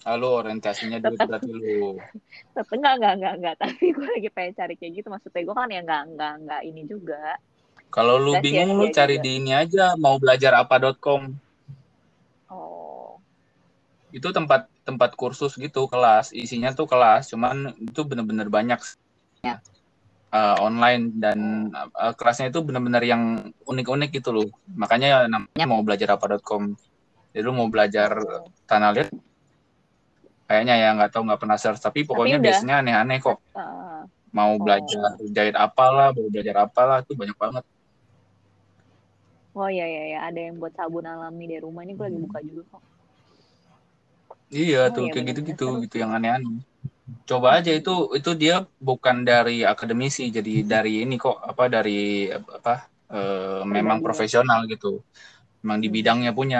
Halo, 0.00 0.40
orientasinya 0.40 0.96
duit 0.98 1.20
berarti 1.20 1.50
lu. 1.52 2.00
tapi 2.56 2.72
enggak 2.80 2.94
enggak 2.96 3.12
enggak 3.20 3.34
enggak 3.36 3.54
tapi 3.62 3.84
gue 3.92 4.08
lagi 4.08 4.28
pengen 4.32 4.52
cari 4.56 4.74
kayak 4.74 4.92
gitu 4.96 5.08
maksudnya 5.08 5.42
gue 5.44 5.54
kan 5.54 5.68
ya 5.68 5.80
enggak 5.84 6.02
enggak 6.08 6.32
enggak 6.40 6.60
ini 6.64 6.82
juga 6.84 7.22
Kalau 7.90 8.16
lu 8.16 8.32
Nggak 8.32 8.42
bingung 8.46 8.70
lu 8.78 8.86
cari 8.88 9.18
juga. 9.18 9.24
di 9.26 9.30
ini 9.36 9.50
aja 9.52 9.84
mau 9.98 10.16
belajar 10.16 10.52
apa.com. 10.56 11.22
oh 12.48 13.18
Itu 14.10 14.30
tempat 14.30 14.66
tempat 14.82 15.10
kursus 15.14 15.54
gitu, 15.54 15.86
kelas. 15.86 16.30
Isinya 16.32 16.70
tuh 16.70 16.86
kelas, 16.86 17.30
cuman 17.30 17.74
itu 17.78 18.00
bener-bener 18.02 18.48
banyak 18.48 18.78
Ya. 19.42 19.58
eh, 20.30 20.56
online 20.62 21.12
dan 21.18 21.38
eh, 21.74 22.12
kelasnya 22.14 22.48
itu 22.48 22.62
bener-bener 22.62 23.02
yang 23.02 23.22
unik-unik 23.66 24.10
gitu 24.16 24.30
loh. 24.32 24.46
Makanya 24.72 25.26
namanya 25.26 25.66
mau 25.66 25.82
belajar 25.82 26.14
apa.com. 26.14 26.74
Jadi 27.30 27.42
lu 27.42 27.52
mau 27.54 27.66
belajar 27.66 28.10
tanah 28.66 28.90
liat 28.94 29.10
kayaknya 30.50 30.74
ya 30.82 30.88
nggak 30.98 31.10
tahu 31.14 31.22
nggak 31.30 31.40
pernah 31.42 31.58
search 31.62 31.78
tapi 31.86 32.02
pokoknya 32.02 32.42
udah. 32.42 32.44
biasanya 32.50 32.74
aneh-aneh 32.82 33.18
kok 33.22 33.38
Ah, 33.54 34.02
mau 34.34 34.50
Oh. 34.58 34.62
belajar 34.66 34.98
jahit 35.36 35.54
apalah 35.54 36.10
mau 36.16 36.26
belajar 36.34 36.56
apalah 36.66 36.96
itu 37.06 37.12
banyak 37.14 37.38
banget 37.38 37.64
oh 39.58 39.68
iya 39.70 39.84
iya 39.92 40.02
iya 40.10 40.18
ada 40.28 40.40
yang 40.46 40.56
buat 40.62 40.72
sabun 40.78 41.06
alami 41.06 41.44
di 41.52 41.56
rumah 41.64 41.82
ini 41.86 41.92
gue 41.98 42.06
lagi 42.06 42.18
buka 42.26 42.38
juga 42.42 42.62
kok 42.72 42.82
Iya 44.50 44.78
Oh, 44.82 44.94
tuh 44.94 45.02
iya 45.06 45.12
kayak 45.14 45.26
gitu-gitu 45.30 45.64
gitu 45.86 45.96
yang 46.02 46.10
aneh-aneh. 46.16 46.58
Coba 47.28 47.48
aja 47.58 47.70
itu 47.80 47.90
itu 48.18 48.30
dia 48.42 48.54
bukan 48.88 49.16
dari 49.30 49.62
akademisi 49.72 50.22
jadi 50.36 50.50
dari 50.72 50.90
ini 51.06 51.14
kok 51.24 51.36
apa 51.50 51.64
dari 51.76 52.26
apa 52.30 52.72
eh, 53.14 53.62
memang 53.76 53.98
ya. 54.00 54.04
profesional 54.06 54.60
gitu. 54.72 54.86
Memang 55.62 55.78
di 55.84 55.88
bidangnya 55.94 56.32
punya. 56.38 56.58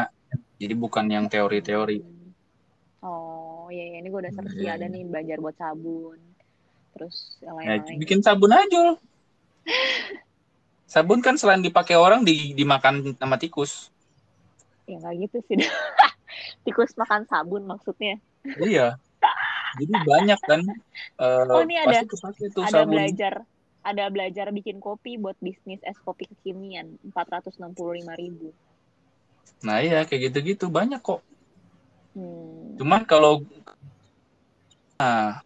Jadi 0.63 0.75
bukan 0.85 1.07
yang 1.15 1.27
teori-teori. 1.33 1.99
Hmm. 3.71 3.79
oh 3.79 3.79
iya 3.79 3.85
iya 3.87 3.99
ini 4.03 4.09
gue 4.09 4.19
udah 4.19 4.33
search 4.35 4.55
Iya, 4.57 4.71
ada 4.75 4.87
nih 4.87 5.03
belajar 5.05 5.37
buat 5.39 5.55
sabun 5.55 6.19
terus 6.91 7.17
yang 7.39 7.55
Ya, 7.57 7.79
lain-lain 7.79 7.97
bikin 7.97 8.19
sabun 8.19 8.51
aja. 8.51 8.99
Sabun 10.85 11.23
kan 11.23 11.39
selain 11.39 11.63
dipakai 11.63 11.95
orang 11.95 12.27
di, 12.27 12.51
dimakan 12.51 13.15
sama 13.15 13.39
tikus. 13.39 13.95
ya 14.85 14.99
nggak 14.99 15.23
gitu 15.23 15.39
sih 15.47 15.55
tikus 16.67 16.99
makan 16.99 17.23
sabun 17.25 17.63
maksudnya 17.63 18.19
Iya. 18.59 18.99
Jadi 19.79 19.95
banyak 20.03 20.41
kan 20.43 20.67
eh, 21.15 21.47
Oh, 21.47 21.63
ini 21.63 21.79
ada- 21.79 22.03
pasti 22.03 22.51
tuh 22.51 22.67
ada 22.67 22.83
sabun. 22.83 22.91
belajar 22.91 23.47
ada 23.81 24.05
belajar 24.11 24.51
bikin 24.51 24.83
kopi 24.83 25.15
buat 25.15 25.39
bisnis 25.39 25.79
es 25.81 25.95
kopi 25.97 26.27
kekinian 26.27 26.99
465 27.15 27.71
ribu 28.13 28.51
Nah 29.63 29.79
iya 29.79 30.03
kayak 30.03 30.35
gitu-gitu 30.35 30.67
banyak 30.67 30.99
kok. 30.99 31.23
Hmm. 32.17 32.81
Cuman 32.81 33.03
kalau 33.05 33.45
nah 35.01 35.41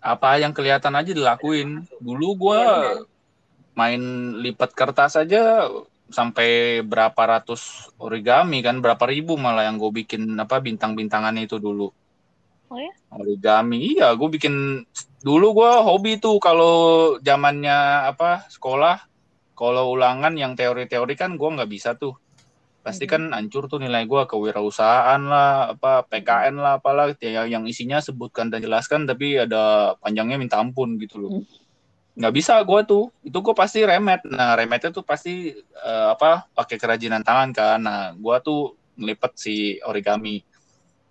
apa 0.00 0.40
yang 0.40 0.56
kelihatan 0.56 0.96
aja 0.96 1.12
dilakuin. 1.12 1.84
Dulu 2.00 2.28
gua 2.36 2.58
Iya, 2.60 3.04
main 3.76 4.02
lipat 4.40 4.74
kertas 4.74 5.16
aja 5.16 5.68
sampai 6.10 6.82
berapa 6.82 7.16
ratus 7.16 7.92
origami 8.02 8.60
kan, 8.60 8.82
berapa 8.82 9.06
ribu 9.06 9.38
malah 9.38 9.70
yang 9.70 9.78
gue 9.78 10.02
bikin 10.04 10.34
apa 10.36 10.58
bintang-bintangannya 10.58 11.46
itu 11.46 11.62
dulu. 11.62 11.88
Oh 12.70 12.78
ya? 12.78 12.90
Origami, 13.14 13.94
iya 13.94 14.10
gue 14.14 14.28
bikin 14.28 14.84
dulu 15.22 15.62
gua 15.62 15.86
hobi 15.86 16.18
tuh 16.18 16.42
kalau 16.42 17.16
zamannya 17.22 18.10
apa 18.10 18.50
sekolah, 18.50 19.06
kalau 19.54 19.94
ulangan 19.94 20.34
yang 20.34 20.58
teori-teori 20.58 21.14
kan 21.14 21.38
gua 21.38 21.62
nggak 21.62 21.70
bisa 21.70 21.94
tuh. 21.94 22.18
Pasti 22.80 23.04
kan 23.04 23.28
hancur 23.36 23.68
tuh 23.68 23.76
nilai 23.76 24.08
gua 24.08 24.24
kewirausahaan 24.24 25.20
lah, 25.20 25.76
apa 25.76 26.08
PKN 26.08 26.56
lah, 26.56 26.80
apalah 26.80 27.12
ya, 27.20 27.44
yang 27.44 27.68
isinya 27.68 28.00
sebutkan 28.00 28.48
dan 28.48 28.64
jelaskan 28.64 29.04
tapi 29.04 29.36
ada 29.36 29.94
panjangnya 30.00 30.40
minta 30.40 30.56
ampun 30.56 30.96
gitu 30.96 31.20
loh. 31.20 31.32
Hmm. 31.40 31.44
Nggak 32.16 32.34
bisa 32.40 32.56
gua 32.64 32.80
tuh, 32.80 33.12
itu 33.20 33.36
gua 33.44 33.52
pasti 33.52 33.84
remet. 33.84 34.24
Nah 34.24 34.56
remetnya 34.56 34.96
tuh 34.96 35.04
pasti 35.04 35.52
eh, 35.60 36.08
apa 36.08 36.48
pakai 36.56 36.80
kerajinan 36.80 37.20
tangan 37.20 37.52
kan. 37.52 37.78
Nah 37.84 38.00
gua 38.16 38.40
tuh 38.40 38.80
ngelipet 38.96 39.32
si 39.36 39.76
origami 39.84 40.40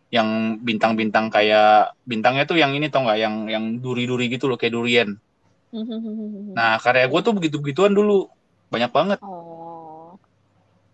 yang 0.10 0.58
bintang-bintang 0.58 1.29
kayak 1.29 1.93
bintangnya 2.01 2.49
tuh 2.49 2.58
yang 2.58 2.73
ini 2.73 2.89
tau 2.89 3.05
nggak 3.05 3.19
yang 3.21 3.45
yang 3.45 3.65
duri-duri 3.77 4.25
gitu 4.25 4.49
loh 4.49 4.58
kayak 4.58 4.73
durian. 4.73 5.10
Nah 6.58 6.82
karya 6.82 7.05
gua 7.05 7.21
tuh 7.21 7.38
begitu-begituan 7.38 7.93
dulu 7.93 8.25
banyak 8.69 8.89
banget 8.93 9.19
oh 9.25 9.49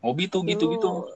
hobi 0.05 0.29
tuh 0.29 0.45
gitu-gitu. 0.45 1.09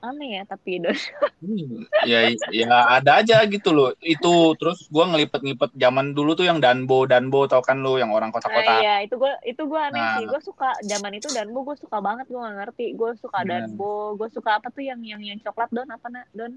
aneh 0.00 0.40
ya 0.40 0.48
tapi 0.48 0.76
Don. 0.80 0.96
Hmm, 1.44 1.84
ya 2.08 2.32
ya 2.48 2.68
ada 2.88 3.20
aja 3.20 3.44
gitu 3.44 3.68
loh. 3.68 3.92
Itu 4.00 4.56
terus 4.56 4.88
gua 4.88 5.04
ngelipet-ngipet 5.06 5.76
zaman 5.76 6.12
dulu 6.12 6.32
tuh 6.32 6.44
yang 6.44 6.56
danbo 6.56 7.04
danbo 7.04 7.44
tau 7.44 7.60
kan 7.60 7.76
lu 7.76 7.96
yang 7.96 8.08
orang 8.08 8.28
Nah, 8.28 8.34
kotak-kotak 8.34 8.80
iya 8.80 9.04
itu 9.04 9.12
gue 9.14 9.28
itu 9.44 9.60
gue 9.60 9.76
aneh 9.76 10.00
Nah. 10.00 10.16
sih. 10.16 10.24
gue 10.24 10.40
suka 10.40 10.72
zaman 10.82 11.12
itu 11.12 11.28
danbo 11.28 11.60
gue 11.62 11.76
suka 11.76 12.00
banget 12.00 12.28
gue 12.28 12.40
gak 12.40 12.56
ngerti. 12.56 12.86
Gue 12.96 13.12
suka 13.14 13.44
Nah. 13.44 13.60
danbo 13.60 14.16
gue 14.16 14.28
suka 14.32 14.56
apa 14.56 14.72
tuh 14.72 14.80
yang 14.80 15.04
yang 15.04 15.20
yang 15.20 15.36
coklat 15.38 15.68
don? 15.68 15.84
Apa 15.86 16.08
nak? 16.08 16.32
Don? 16.32 16.56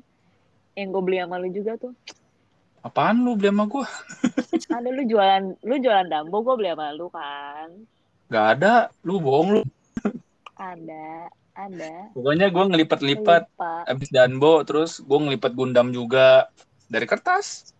Yang 0.73 0.87
gue 0.89 1.01
beli 1.03 1.17
sama 1.19 1.35
lu 1.35 1.49
juga 1.49 1.75
tuh. 1.75 1.91
Apaan 2.79 3.19
lu 3.19 3.35
beli 3.35 3.51
sama 3.51 3.67
gua? 3.67 3.83
Ada 4.71 4.87
lu 4.95 5.03
jualan 5.03 5.43
lu 5.59 5.75
jualan 5.77 6.07
dambo 6.07 6.37
gue 6.41 6.55
beli 6.55 6.71
sama 6.71 6.95
lu 6.95 7.11
kan. 7.11 7.67
Nggak 8.31 8.47
ada. 8.55 8.73
Lu 9.03 9.19
bohong 9.19 9.49
lu. 9.51 9.61
Ada 10.55 11.27
ada. 11.53 11.93
Pokoknya 12.17 12.47
gua 12.49 12.65
ngelipet-lipet 12.69 13.43
lupa. 13.53 13.85
Abis 13.85 14.09
danbo 14.09 14.65
terus 14.65 15.01
gua 15.05 15.19
ngelipet 15.21 15.53
gundam 15.53 15.93
juga. 15.93 16.49
Dari 16.89 17.05
kertas. 17.09 17.73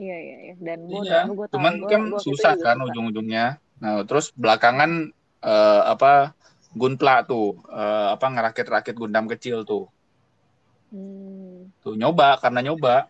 Iya 0.00 0.16
iya 0.16 0.36
iya. 0.50 0.54
Danbo 0.58 0.96
iya. 1.02 1.22
Danbo 1.22 1.32
gue 1.38 1.46
cuman 1.54 1.72
Gua- 1.78 1.90
kan 1.90 2.02
gua 2.10 2.20
susah 2.22 2.52
kan 2.58 2.76
suka. 2.78 2.86
ujung-ujungnya. 2.90 3.46
Nah 3.82 4.02
terus 4.06 4.32
belakangan 4.34 5.10
eh, 5.40 5.82
apa 5.86 6.34
gunpla 6.74 7.26
tuh 7.26 7.58
eh, 7.70 8.08
apa 8.14 8.26
ngerakit-rakit 8.30 8.94
gundam 8.94 9.26
kecil 9.30 9.62
tuh. 9.66 9.86
Hmm, 10.90 11.70
tuh 11.86 11.94
nyoba 11.94 12.34
karena 12.42 12.60
nyoba. 12.66 13.06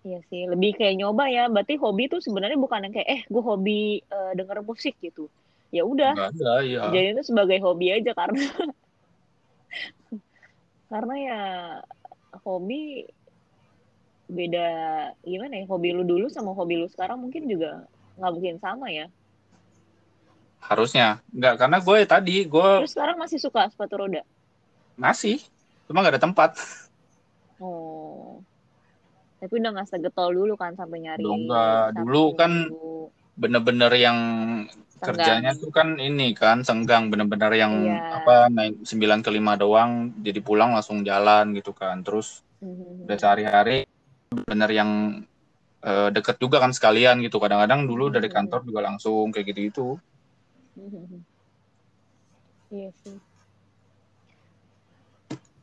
Iya 0.00 0.22
sih 0.32 0.48
lebih 0.48 0.78
kayak 0.78 0.96
nyoba 0.96 1.28
ya. 1.28 1.44
Berarti 1.50 1.74
hobi 1.76 2.08
tuh 2.08 2.22
sebenarnya 2.24 2.56
bukan 2.56 2.88
yang 2.88 2.94
kayak 2.94 3.08
eh 3.10 3.20
gue 3.26 3.42
hobi 3.42 4.00
eh, 4.00 4.32
denger 4.38 4.62
musik 4.64 4.94
gitu 5.02 5.26
ya 5.70 5.82
udah. 5.86 6.12
Ya 6.66 6.90
jadi 6.90 7.14
itu 7.14 7.30
sebagai 7.30 7.62
hobi 7.62 7.94
aja 7.94 8.10
karena 8.14 8.42
karena 10.92 11.14
ya 11.16 11.40
hobi 12.42 13.06
beda 14.30 14.66
gimana 15.26 15.62
ya 15.62 15.64
hobi 15.66 15.90
lu 15.90 16.06
dulu 16.06 16.30
sama 16.30 16.54
hobi 16.54 16.78
lu 16.78 16.86
sekarang 16.86 17.18
mungkin 17.18 17.50
juga 17.50 17.86
nggak 18.18 18.32
mungkin 18.34 18.56
sama 18.58 18.90
ya. 18.90 19.06
Harusnya. 20.60 21.22
Nggak 21.32 21.54
karena 21.56 21.78
gue 21.80 21.96
tadi 22.06 22.36
gue 22.44 22.70
terus 22.84 22.94
sekarang 22.94 23.16
masih 23.18 23.38
suka 23.40 23.70
sepatu 23.70 24.06
roda? 24.06 24.22
Masih 24.98 25.40
cuma 25.86 26.02
nggak 26.02 26.18
ada 26.18 26.22
tempat. 26.22 26.50
Oh. 27.62 28.42
Tapi 29.40 29.56
udah 29.56 29.70
nggak 29.72 29.88
segetol 29.88 30.36
dulu 30.36 30.52
kan 30.58 30.76
sampai 30.76 31.00
nyari 31.00 31.24
Udah 31.24 31.36
nggak. 31.48 31.84
Sabtu 31.90 32.00
Dulu 32.04 32.24
kan 32.36 32.52
Minggu. 32.68 32.89
Bener-bener 33.40 33.92
yang 33.96 34.18
Senggang. 34.68 35.00
kerjanya 35.00 35.50
tuh 35.56 35.72
kan 35.72 35.96
ini 35.96 36.36
kan 36.36 36.60
senggang 36.60 37.08
bener-bener 37.08 37.52
yang 37.56 37.72
Iya. 37.72 38.20
apa 38.20 38.34
naik 38.52 38.84
9 38.84 39.20
ke 39.24 39.30
5 39.32 39.56
doang 39.56 40.12
jadi 40.20 40.40
pulang 40.44 40.76
langsung 40.76 41.00
jalan 41.00 41.56
gitu 41.56 41.72
kan 41.72 42.04
terus 42.04 42.44
Mhm. 42.60 43.08
udah 43.08 43.16
sehari-hari 43.16 43.88
bener 44.44 44.70
yang 44.70 44.90
eh, 45.80 46.12
deket 46.12 46.36
juga 46.36 46.60
kan 46.60 46.76
sekalian 46.76 47.24
gitu 47.24 47.40
kadang-kadang 47.40 47.88
dulu 47.88 48.12
dari 48.12 48.28
Mhm. 48.28 48.34
kantor 48.36 48.60
juga 48.68 48.80
langsung 48.84 49.32
kayak 49.32 49.46
gitu-gitu 49.56 49.96
Mhm. 50.76 51.24
Iya 52.70 52.92
sih. 53.00 53.16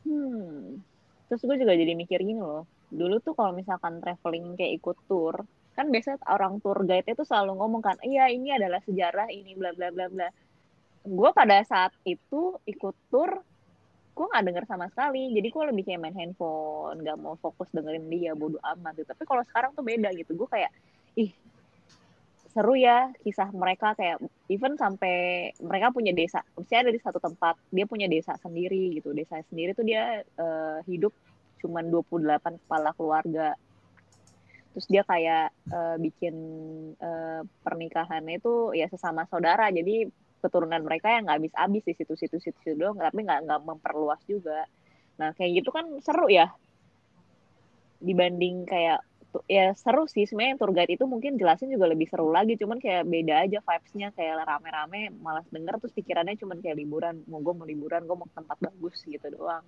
Hmm. 0.04 0.82
Terus 1.28 1.42
gue 1.44 1.56
juga 1.60 1.72
jadi 1.76 1.92
mikir 1.94 2.20
gini 2.24 2.40
loh. 2.40 2.66
Dulu 2.88 3.20
tuh 3.20 3.36
kalau 3.36 3.52
misalkan 3.52 4.00
traveling 4.00 4.56
kayak 4.56 4.80
ikut 4.80 4.96
tour, 5.08 5.44
kan 5.78 5.86
biasanya 5.94 6.18
orang 6.26 6.58
tour 6.58 6.82
guide 6.82 7.06
itu 7.06 7.22
selalu 7.22 7.54
ngomong 7.54 7.78
kan, 7.78 7.96
iya 8.02 8.26
ini 8.26 8.50
adalah 8.50 8.82
sejarah 8.82 9.30
ini 9.30 9.54
bla 9.54 9.70
bla 9.70 9.94
bla 9.94 10.10
bla. 10.10 10.28
Gue 11.06 11.30
pada 11.30 11.62
saat 11.62 11.94
itu 12.02 12.58
ikut 12.66 12.96
tour, 13.14 13.30
gue 14.18 14.26
nggak 14.26 14.44
denger 14.50 14.64
sama 14.66 14.90
sekali. 14.90 15.30
Jadi 15.30 15.48
gue 15.54 15.64
lebih 15.70 15.86
kayak 15.86 16.02
main 16.02 16.18
handphone, 16.18 17.06
nggak 17.06 17.16
mau 17.22 17.38
fokus 17.38 17.70
dengerin 17.70 18.10
dia, 18.10 18.34
bodo 18.34 18.58
amat. 18.74 18.98
Gitu. 18.98 19.06
Tapi 19.06 19.22
kalau 19.22 19.42
sekarang 19.46 19.70
tuh 19.78 19.86
beda 19.86 20.10
gitu. 20.18 20.34
Gue 20.34 20.50
kayak, 20.50 20.74
ih 21.14 21.30
seru 22.48 22.74
ya 22.74 23.12
kisah 23.22 23.54
mereka 23.54 23.94
kayak 23.94 24.18
even 24.50 24.74
sampai 24.74 25.52
mereka 25.60 25.92
punya 25.92 26.16
desa 26.16 26.40
misalnya 26.56 26.90
dari 26.90 26.98
satu 26.98 27.20
tempat 27.20 27.60
dia 27.68 27.84
punya 27.84 28.08
desa 28.08 28.34
sendiri 28.40 28.98
gitu 28.98 29.12
desa 29.12 29.38
sendiri 29.52 29.76
tuh 29.76 29.84
dia 29.84 30.24
eh, 30.24 30.78
hidup 30.88 31.12
cuman 31.60 31.86
28 31.92 32.64
kepala 32.64 32.90
keluarga 32.96 33.54
terus 34.78 34.94
dia 34.94 35.02
kayak 35.02 35.50
eh, 35.74 35.96
bikin 35.98 36.36
eh, 37.02 37.42
pernikahannya 37.66 38.38
itu 38.38 38.70
ya 38.78 38.86
sesama 38.86 39.26
saudara. 39.26 39.66
Jadi 39.74 40.06
keturunan 40.38 40.78
mereka 40.86 41.10
yang 41.10 41.26
nggak 41.26 41.50
habis-habis 41.50 41.82
di 41.82 41.98
situ-situ 41.98 42.38
situ 42.38 42.78
doang 42.78 42.94
tapi 42.94 43.26
nggak 43.26 43.42
nggak 43.42 43.60
memperluas 43.66 44.22
juga. 44.30 44.70
Nah, 45.18 45.34
kayak 45.34 45.50
gitu 45.58 45.74
kan 45.74 45.90
seru 45.98 46.30
ya. 46.30 46.54
Dibanding 47.98 48.70
kayak 48.70 49.02
ya 49.50 49.74
seru 49.74 50.06
sih. 50.06 50.30
Sebenarnya 50.30 50.54
yang 50.54 50.60
tour 50.62 50.70
guide 50.70 50.94
itu 50.94 51.04
mungkin 51.10 51.34
jelasin 51.34 51.74
juga 51.74 51.90
lebih 51.90 52.06
seru 52.06 52.30
lagi. 52.30 52.54
Cuman 52.54 52.78
kayak 52.78 53.02
beda 53.02 53.50
aja 53.50 53.58
vibes-nya. 53.58 54.14
Kayak 54.14 54.46
rame-rame 54.46 55.10
malas 55.18 55.50
denger 55.50 55.74
terus 55.82 55.90
pikirannya 55.90 56.38
cuman 56.38 56.62
kayak 56.62 56.78
liburan. 56.78 57.26
Mau 57.26 57.42
gue 57.42 57.50
mau 57.50 57.66
liburan 57.66 58.06
gue 58.06 58.14
mau 58.14 58.30
ke 58.30 58.34
tempat 58.38 58.62
bagus 58.62 59.02
gitu 59.02 59.26
doang. 59.34 59.66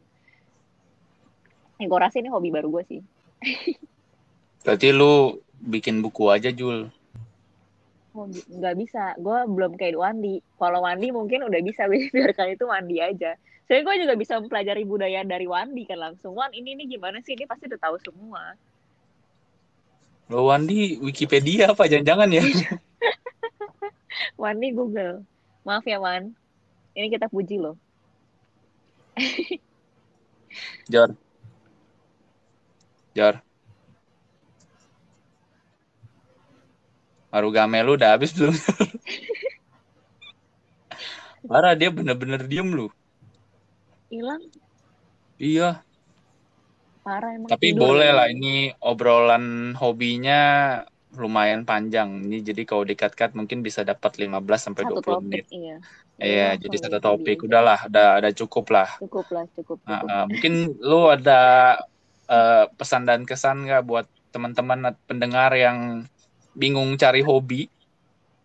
Rasa 1.83 2.23
ini 2.23 2.31
hobi 2.31 2.55
baru 2.55 2.69
gue 2.71 2.85
sih 2.87 3.01
Berarti 4.65 4.89
lu 4.93 5.41
bikin 5.61 6.05
buku 6.05 6.29
aja 6.29 6.53
Jul. 6.53 6.89
Oh, 8.11 8.27
nggak 8.29 8.77
bisa. 8.77 9.15
Gue 9.17 9.39
belum 9.47 9.79
kayak 9.79 9.97
Wandi. 9.97 10.43
Kalau 10.59 10.83
Wandi 10.83 11.09
mungkin 11.15 11.47
udah 11.47 11.61
bisa 11.63 11.87
biarkan 11.91 12.53
itu 12.53 12.65
Wandi 12.67 12.97
aja. 12.99 13.39
Soalnya 13.71 13.87
gue 13.87 13.97
juga 14.03 14.15
bisa 14.19 14.33
mempelajari 14.43 14.83
budaya 14.83 15.23
dari 15.23 15.47
Wandi 15.47 15.87
kan 15.87 16.03
langsung. 16.03 16.35
Wan 16.35 16.51
ini 16.51 16.75
nih 16.75 16.99
gimana 16.99 17.23
sih? 17.23 17.39
Ini 17.39 17.47
pasti 17.47 17.71
udah 17.71 17.79
tahu 17.79 17.97
semua. 18.03 18.59
Lo 20.27 20.51
Wandi 20.51 20.99
Wikipedia 20.99 21.71
apa 21.71 21.87
jangan-jangan 21.87 22.35
ya? 22.35 22.43
Wandi 24.43 24.75
Google. 24.75 25.23
Maaf 25.63 25.87
ya 25.87 26.03
Wan. 26.03 26.35
Ini 26.99 27.07
kita 27.15 27.31
puji 27.31 27.63
loh. 27.63 27.79
Jor. 30.91 31.15
Jor. 33.15 33.39
Marugame 37.31 37.79
lu 37.87 37.95
udah 37.95 38.19
habis 38.19 38.35
belum? 38.35 38.55
Parah 41.47 41.73
dia 41.79 41.89
bener-bener 41.89 42.43
diem 42.45 42.69
lu. 42.69 42.87
Hilang. 44.11 44.43
Iya. 45.41 45.81
Parah 47.07 47.33
emang. 47.33 47.49
Tapi 47.49 47.73
tidur 47.73 47.97
boleh 47.97 48.11
lah 48.13 48.27
ini 48.29 48.75
obrolan 48.83 49.73
hobinya 49.79 50.41
lumayan 51.17 51.63
panjang. 51.67 52.27
Ini 52.27 52.45
jadi 52.45 52.63
kalau 52.67 52.85
dikat-kat 52.87 53.35
mungkin 53.35 53.65
bisa 53.65 53.83
dapat 53.83 54.21
15 54.21 54.61
sampai 54.61 54.83
Satu 54.85 55.01
20 55.01 55.07
topik, 55.07 55.25
menit. 55.27 55.47
iya. 55.51 55.77
Iya, 56.21 56.53
langsung 56.53 56.63
jadi 56.69 56.77
satu 56.85 56.99
topik 57.01 57.39
udahlah, 57.49 57.81
udah 57.89 58.07
ada 58.21 58.31
cukup 58.37 58.69
lah. 58.77 58.89
Cukup 59.01 59.27
lah, 59.33 59.45
cukup. 59.57 59.81
Nah, 59.89 60.05
cukup. 60.05 60.13
eh, 60.13 60.25
mungkin 60.29 60.53
lu 60.77 61.01
ada 61.09 61.41
eh, 62.29 62.65
pesan 62.77 63.09
dan 63.09 63.25
kesan 63.25 63.65
nggak 63.65 63.83
buat 63.89 64.07
teman-teman 64.29 64.93
pendengar 65.09 65.57
yang 65.57 66.05
bingung 66.55 66.97
cari 67.01 67.23
hobi, 67.25 67.67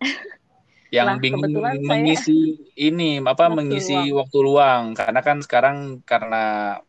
yang 0.98 1.10
Lah, 1.10 1.20
bingung 1.20 1.50
kebetulan 1.50 1.78
saya 1.84 2.06
mengisi 2.06 2.56
ini 2.78 3.20
apa 3.24 3.48
waktu 3.48 3.52
mengisi 3.52 3.94
luang. 3.94 4.10
waktu 4.14 4.38
luang, 4.42 4.84
karena 4.98 5.20
kan 5.26 5.38
sekarang 5.44 5.78
karena 6.08 6.44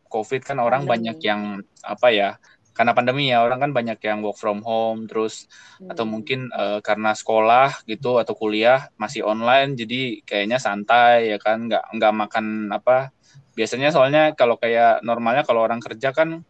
COVID 0.07 0.41
kan 0.47 0.57
orang 0.61 0.83
Pandemi. 0.83 0.91
banyak 0.91 1.17
yang 1.23 1.41
apa 1.83 2.07
ya, 2.13 2.29
karena 2.77 2.91
pandemi 2.95 3.29
ya 3.31 3.43
orang 3.43 3.59
kan 3.67 3.71
banyak 3.75 3.99
yang 4.05 4.19
work 4.23 4.37
from 4.39 4.61
home, 4.63 5.05
terus 5.09 5.47
atau 5.89 6.05
Hmm. 6.05 6.11
mungkin 6.13 6.39
eh, 6.53 6.79
karena 6.85 7.11
sekolah 7.17 7.83
gitu 7.89 8.17
atau 8.21 8.33
kuliah 8.37 8.87
masih 9.01 9.25
online, 9.27 9.75
jadi 9.75 10.21
kayaknya 10.23 10.57
santai 10.61 11.33
ya 11.35 11.37
kan, 11.41 11.67
nggak 11.67 11.83
nggak 11.97 12.13
makan 12.15 12.45
apa 12.71 13.11
biasanya 13.57 13.89
soalnya 13.89 14.37
kalau 14.37 14.55
kayak 14.61 15.01
normalnya 15.01 15.41
kalau 15.41 15.65
orang 15.65 15.81
kerja 15.81 16.13
kan 16.13 16.45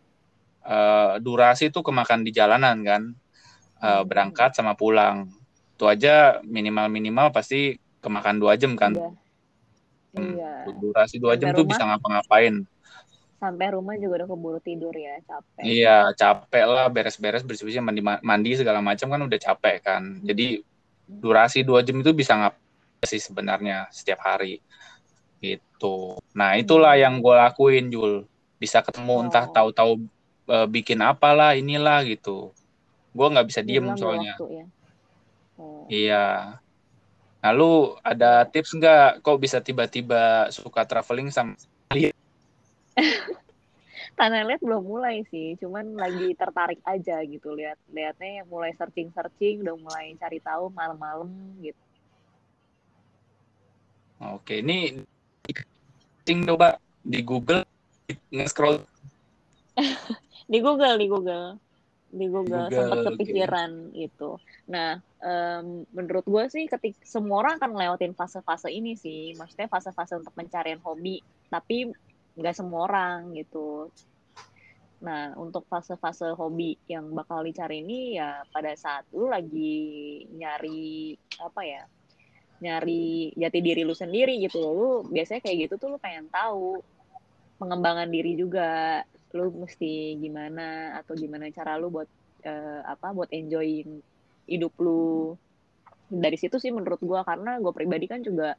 eh, 0.67 1.13
durasi 1.23 1.71
tuh 1.73 1.83
kemakan 1.87 2.21
di 2.27 2.31
jalanan 2.35 2.77
kan 2.83 3.03
Eh, 3.77 3.85
Hmm. 3.85 4.05
berangkat 4.05 4.51
sama 4.51 4.73
pulang 4.73 5.29
itu 5.71 5.85
aja 5.85 6.41
minimal 6.41 6.89
minimal 6.89 7.29
pasti 7.29 7.77
kemakan 7.99 8.37
dua 8.37 8.57
jam 8.57 8.73
kan 8.73 8.89
Udah. 8.91 9.13
Hmm, 10.11 10.33
Iya. 10.33 10.53
durasi 10.73 11.15
dua 11.15 11.37
jam 11.37 11.53
tuh 11.53 11.61
bisa 11.61 11.83
ngapa-ngapain 11.83 12.65
Sampai 13.37 13.69
rumah 13.69 13.93
juga 13.93 14.17
udah 14.17 14.27
keburu 14.27 14.57
tidur 14.57 14.89
ya, 14.91 15.13
capek. 15.21 15.61
iya 15.61 16.09
capek 16.11 16.65
lah 16.65 16.89
beres-beres 16.89 17.45
bersih-bersih 17.45 17.79
mandi 17.79 18.01
mandi 18.01 18.57
segala 18.57 18.81
macam 18.81 19.05
kan 19.07 19.21
udah 19.21 19.37
capek 19.37 19.75
kan 19.79 20.01
jadi 20.25 20.65
durasi 21.05 21.61
dua 21.61 21.85
jam 21.85 22.01
itu 22.01 22.09
bisa 22.11 22.33
ngapain 22.33 23.05
sih 23.05 23.21
sebenarnya 23.21 23.85
setiap 23.87 24.25
hari 24.25 24.57
gitu 25.37 26.17
nah 26.33 26.57
itulah 26.57 26.97
yang 26.97 27.21
gue 27.21 27.35
lakuin 27.37 27.87
Jul 27.87 28.25
bisa 28.57 28.81
ketemu 28.81 29.29
entah 29.29 29.45
Oh. 29.45 29.53
tahu-tahu 29.53 30.01
eh, 30.47 30.65
bikin 30.65 30.97
apalah 30.99 31.53
inilah 31.53 32.01
gitu 32.03 32.57
gue 33.17 33.27
nggak 33.33 33.47
bisa 33.49 33.61
diem 33.65 33.81
Dibilang 33.81 33.97
soalnya 33.97 34.33
waktu 34.37 34.47
ya. 34.53 34.65
Oh. 35.57 35.83
Iya. 35.89 36.25
Nah, 37.41 37.51
lu 37.53 37.97
ada 38.05 38.45
tips 38.45 38.77
nggak 38.77 39.25
kok 39.25 39.41
bisa 39.41 39.57
tiba-tiba 39.57 40.53
suka 40.53 40.85
traveling 40.85 41.33
sama 41.33 41.57
Tanah 44.17 44.49
liat 44.49 44.65
belum 44.65 44.81
mulai 44.81 45.21
sih, 45.29 45.53
cuman 45.61 45.93
lagi 45.93 46.33
tertarik 46.33 46.81
aja 46.81 47.21
gitu 47.21 47.53
lihat 47.53 47.77
lihatnya 47.93 48.41
yang 48.41 48.49
mulai 48.49 48.73
searching 48.73 49.13
searching, 49.13 49.61
udah 49.61 49.77
mulai 49.77 50.17
cari 50.17 50.41
tahu 50.41 50.73
malam-malam 50.73 51.29
gitu. 51.61 51.77
Oke, 54.17 54.65
ini 54.65 55.05
cing 56.25 56.49
coba 56.49 56.81
di 57.05 57.21
Google 57.21 57.61
nge-scroll 58.33 58.81
Di 60.51 60.57
Google, 60.63 60.97
di 60.97 61.05
Google, 61.05 61.61
di 62.07 62.25
Google, 62.31 62.71
Google, 62.71 62.71
sempat 62.71 62.99
kepikiran 63.13 63.71
itu. 63.91 64.39
Nah, 64.71 64.99
em, 65.19 65.83
menurut 65.91 66.23
gue 66.23 66.43
sih 66.47 66.63
ketik 66.71 66.95
semua 67.03 67.43
orang 67.43 67.59
akan 67.59 67.75
ngelewatin 67.75 68.15
fase-fase 68.15 68.71
ini 68.71 68.95
sih, 68.95 69.35
maksudnya 69.35 69.67
fase-fase 69.67 70.15
untuk 70.15 70.31
pencarian 70.31 70.79
hobi, 70.79 71.19
tapi 71.51 71.91
nggak 72.39 72.55
semua 72.55 72.87
orang 72.87 73.35
gitu. 73.35 73.91
Nah, 75.03 75.35
untuk 75.37 75.69
fase-fase 75.69 76.33
hobi 76.33 76.73
yang 76.89 77.13
bakal 77.13 77.45
dicari 77.45 77.85
ini 77.85 78.17
ya 78.17 78.41
pada 78.49 78.73
saat 78.73 79.05
lu 79.13 79.29
lagi 79.29 80.25
nyari 80.33 81.13
apa 81.37 81.61
ya? 81.61 81.83
Nyari 82.57 83.35
jati 83.37 83.59
diri 83.61 83.85
lu 83.85 83.93
sendiri 83.93 84.41
gitu. 84.41 84.57
Lu 84.63 85.05
biasanya 85.05 85.45
kayak 85.45 85.57
gitu 85.69 85.73
tuh 85.77 85.89
lu 85.93 85.97
pengen 86.01 86.25
tahu 86.33 86.81
pengembangan 87.61 88.09
diri 88.09 88.33
juga. 88.33 89.05
Lu 89.35 89.51
mesti 89.51 90.15
gimana 90.19 90.97
atau 90.99 91.13
gimana 91.17 91.49
cara 91.51 91.75
lu 91.79 91.91
buat 91.91 92.09
eh, 92.45 92.81
apa? 92.83 93.11
Buat 93.15 93.31
enjoying 93.33 93.99
hidup 94.47 94.73
lu. 94.79 95.35
Dari 96.07 96.37
situ 96.39 96.55
sih 96.55 96.71
menurut 96.71 97.03
gua 97.03 97.27
karena 97.27 97.59
gue 97.59 97.73
pribadi 97.75 98.05
kan 98.07 98.23
juga 98.23 98.55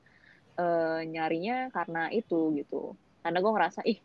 eh, 0.61 1.01
nyarinya 1.09 1.73
karena 1.73 2.13
itu 2.13 2.53
gitu. 2.59 2.93
Karena 3.25 3.39
gue 3.41 3.53
ngerasa 3.53 3.81
ih 3.89 3.99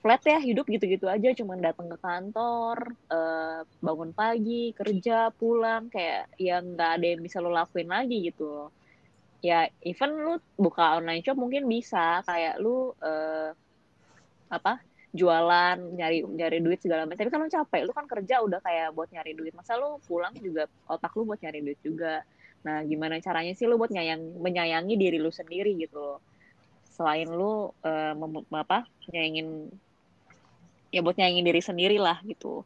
flat 0.00 0.22
ya 0.22 0.38
hidup 0.38 0.70
gitu-gitu 0.70 1.10
aja 1.10 1.34
cuman 1.34 1.58
datang 1.58 1.90
ke 1.90 1.98
kantor 1.98 2.94
eh, 3.10 3.60
bangun 3.82 4.10
pagi 4.14 4.70
kerja 4.70 5.34
pulang 5.34 5.90
kayak 5.90 6.30
yang 6.38 6.78
nggak 6.78 6.90
ada 7.00 7.06
yang 7.16 7.20
bisa 7.26 7.42
lo 7.42 7.50
lakuin 7.50 7.90
lagi 7.90 8.30
gitu 8.30 8.70
ya 9.42 9.68
even 9.82 10.14
lu 10.14 10.38
buka 10.56 11.02
online 11.02 11.26
shop 11.26 11.34
mungkin 11.34 11.66
bisa 11.66 12.22
kayak 12.22 12.56
lu 12.62 12.94
eh, 13.02 13.50
apa 14.46 14.78
jualan 15.16 15.76
nyari 15.96 16.22
nyari 16.22 16.58
duit 16.60 16.80
segala 16.84 17.08
macam. 17.08 17.24
Tapi 17.24 17.32
kan 17.32 17.40
lu 17.40 17.50
capek 17.50 17.82
lu 17.88 17.92
kan 17.96 18.06
kerja 18.06 18.34
udah 18.44 18.60
kayak 18.60 18.88
buat 18.92 19.08
nyari 19.10 19.32
duit. 19.32 19.52
Masa 19.56 19.80
lu 19.80 19.98
pulang 20.04 20.36
juga 20.36 20.68
otak 20.86 21.16
lu 21.16 21.24
buat 21.24 21.40
nyari 21.40 21.60
duit 21.64 21.80
juga. 21.80 22.22
Nah 22.62 22.84
gimana 22.84 23.18
caranya 23.24 23.52
sih 23.56 23.64
lu 23.64 23.80
buat 23.80 23.90
nyayang 23.90 24.20
menyayangi 24.38 24.94
diri 24.94 25.18
lu 25.18 25.32
sendiri 25.32 25.72
gitu 25.80 25.96
loh. 25.96 26.18
Selain 26.86 27.28
lu 27.28 27.72
eh, 27.82 28.12
mem- 28.14 28.48
apa 28.52 28.84
nyayangin 29.10 29.72
ya 30.94 31.00
buat 31.02 31.16
nyayangin 31.18 31.46
diri 31.48 31.62
sendiri 31.64 31.96
lah 31.96 32.20
gitu. 32.28 32.62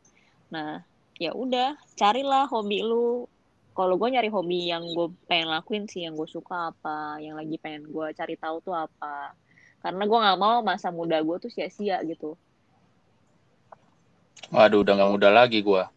Nah 0.52 0.82
ya 1.16 1.32
udah 1.32 1.78
carilah 1.94 2.50
hobi 2.50 2.82
lu. 2.82 3.30
Kalau 3.70 3.96
gue 3.96 4.08
nyari 4.12 4.28
hobi 4.28 4.68
yang 4.68 4.82
gue 4.82 5.14
pengen 5.30 5.48
lakuin 5.54 5.86
sih 5.86 6.04
yang 6.04 6.18
gue 6.18 6.26
suka 6.26 6.74
apa 6.74 7.22
yang 7.22 7.38
lagi 7.38 7.56
pengen 7.62 7.86
gue 7.86 8.06
cari 8.12 8.34
tahu 8.36 8.60
tuh 8.66 8.74
apa 8.76 9.32
karena 9.80 10.02
gue 10.04 10.18
nggak 10.20 10.40
mau 10.40 10.60
masa 10.60 10.92
muda 10.92 11.16
gue 11.24 11.36
tuh 11.40 11.50
sia-sia 11.52 12.00
gitu. 12.04 12.36
Waduh, 14.52 14.84
udah 14.84 14.94
nggak 14.96 15.12
muda 15.12 15.28
lagi 15.32 15.64
gua. 15.64 15.88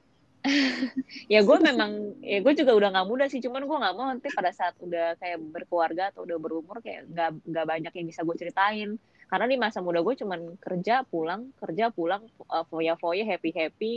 ya 1.33 1.39
gue 1.39 1.57
memang 1.63 2.19
ya 2.19 2.43
gue 2.43 2.53
juga 2.53 2.75
udah 2.75 2.89
nggak 2.95 3.07
muda 3.07 3.25
sih. 3.27 3.39
Cuman 3.43 3.63
gue 3.63 3.77
nggak 3.77 3.95
mau 3.95 4.07
nanti 4.07 4.27
pada 4.31 4.51
saat 4.51 4.75
udah 4.79 5.15
kayak 5.19 5.39
berkeluarga 5.51 6.11
atau 6.11 6.27
udah 6.27 6.37
berumur 6.39 6.83
kayak 6.83 7.07
nggak 7.11 7.29
nggak 7.47 7.65
banyak 7.67 7.93
yang 7.95 8.07
bisa 8.07 8.21
gue 8.23 8.35
ceritain. 8.39 8.89
Karena 9.27 9.45
di 9.49 9.57
masa 9.57 9.79
muda 9.81 9.99
gue 10.03 10.15
cuman 10.15 10.59
kerja 10.59 11.03
pulang 11.07 11.51
kerja 11.57 11.89
pulang 11.89 12.27
uh, 12.51 12.63
foya 12.67 12.93
foya 12.99 13.23
happy 13.25 13.51
happy 13.55 13.93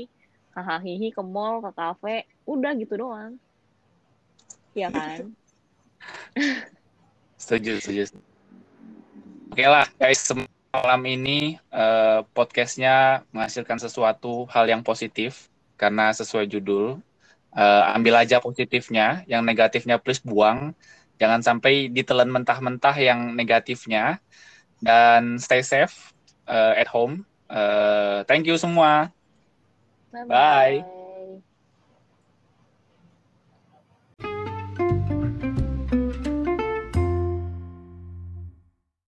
hahaha 0.56 0.80
hihi 0.80 1.12
ke 1.12 1.20
mall 1.20 1.60
ke 1.60 1.70
kafe 1.76 2.16
udah 2.48 2.72
gitu 2.80 2.96
doang. 2.96 3.36
Iya 4.72 4.88
kan? 4.88 5.36
Setuju, 7.36 7.80
setuju. 7.80 8.35
Oke 9.56 9.64
lah, 9.64 9.88
guys, 9.96 10.20
sem- 10.20 10.44
malam 10.68 11.00
ini 11.08 11.56
eh, 11.56 12.20
podcastnya 12.36 13.24
menghasilkan 13.32 13.80
sesuatu 13.80 14.44
hal 14.52 14.68
yang 14.68 14.84
positif 14.84 15.48
karena 15.80 16.12
sesuai 16.12 16.44
judul. 16.44 17.00
Eh, 17.56 17.84
ambil 17.96 18.20
aja 18.20 18.36
positifnya, 18.36 19.24
yang 19.24 19.40
negatifnya 19.48 19.96
please 19.96 20.20
buang. 20.20 20.76
Jangan 21.16 21.40
sampai 21.40 21.88
ditelan 21.88 22.28
mentah-mentah 22.28 23.00
yang 23.00 23.32
negatifnya. 23.32 24.20
Dan 24.76 25.40
stay 25.40 25.64
safe 25.64 26.12
eh, 26.44 26.84
at 26.84 26.92
home. 26.92 27.24
Eh, 27.48 28.28
thank 28.28 28.44
you 28.44 28.60
semua. 28.60 29.08
Bye. 30.12 30.28
Bye. 30.28 30.84
-bye. 30.84 30.95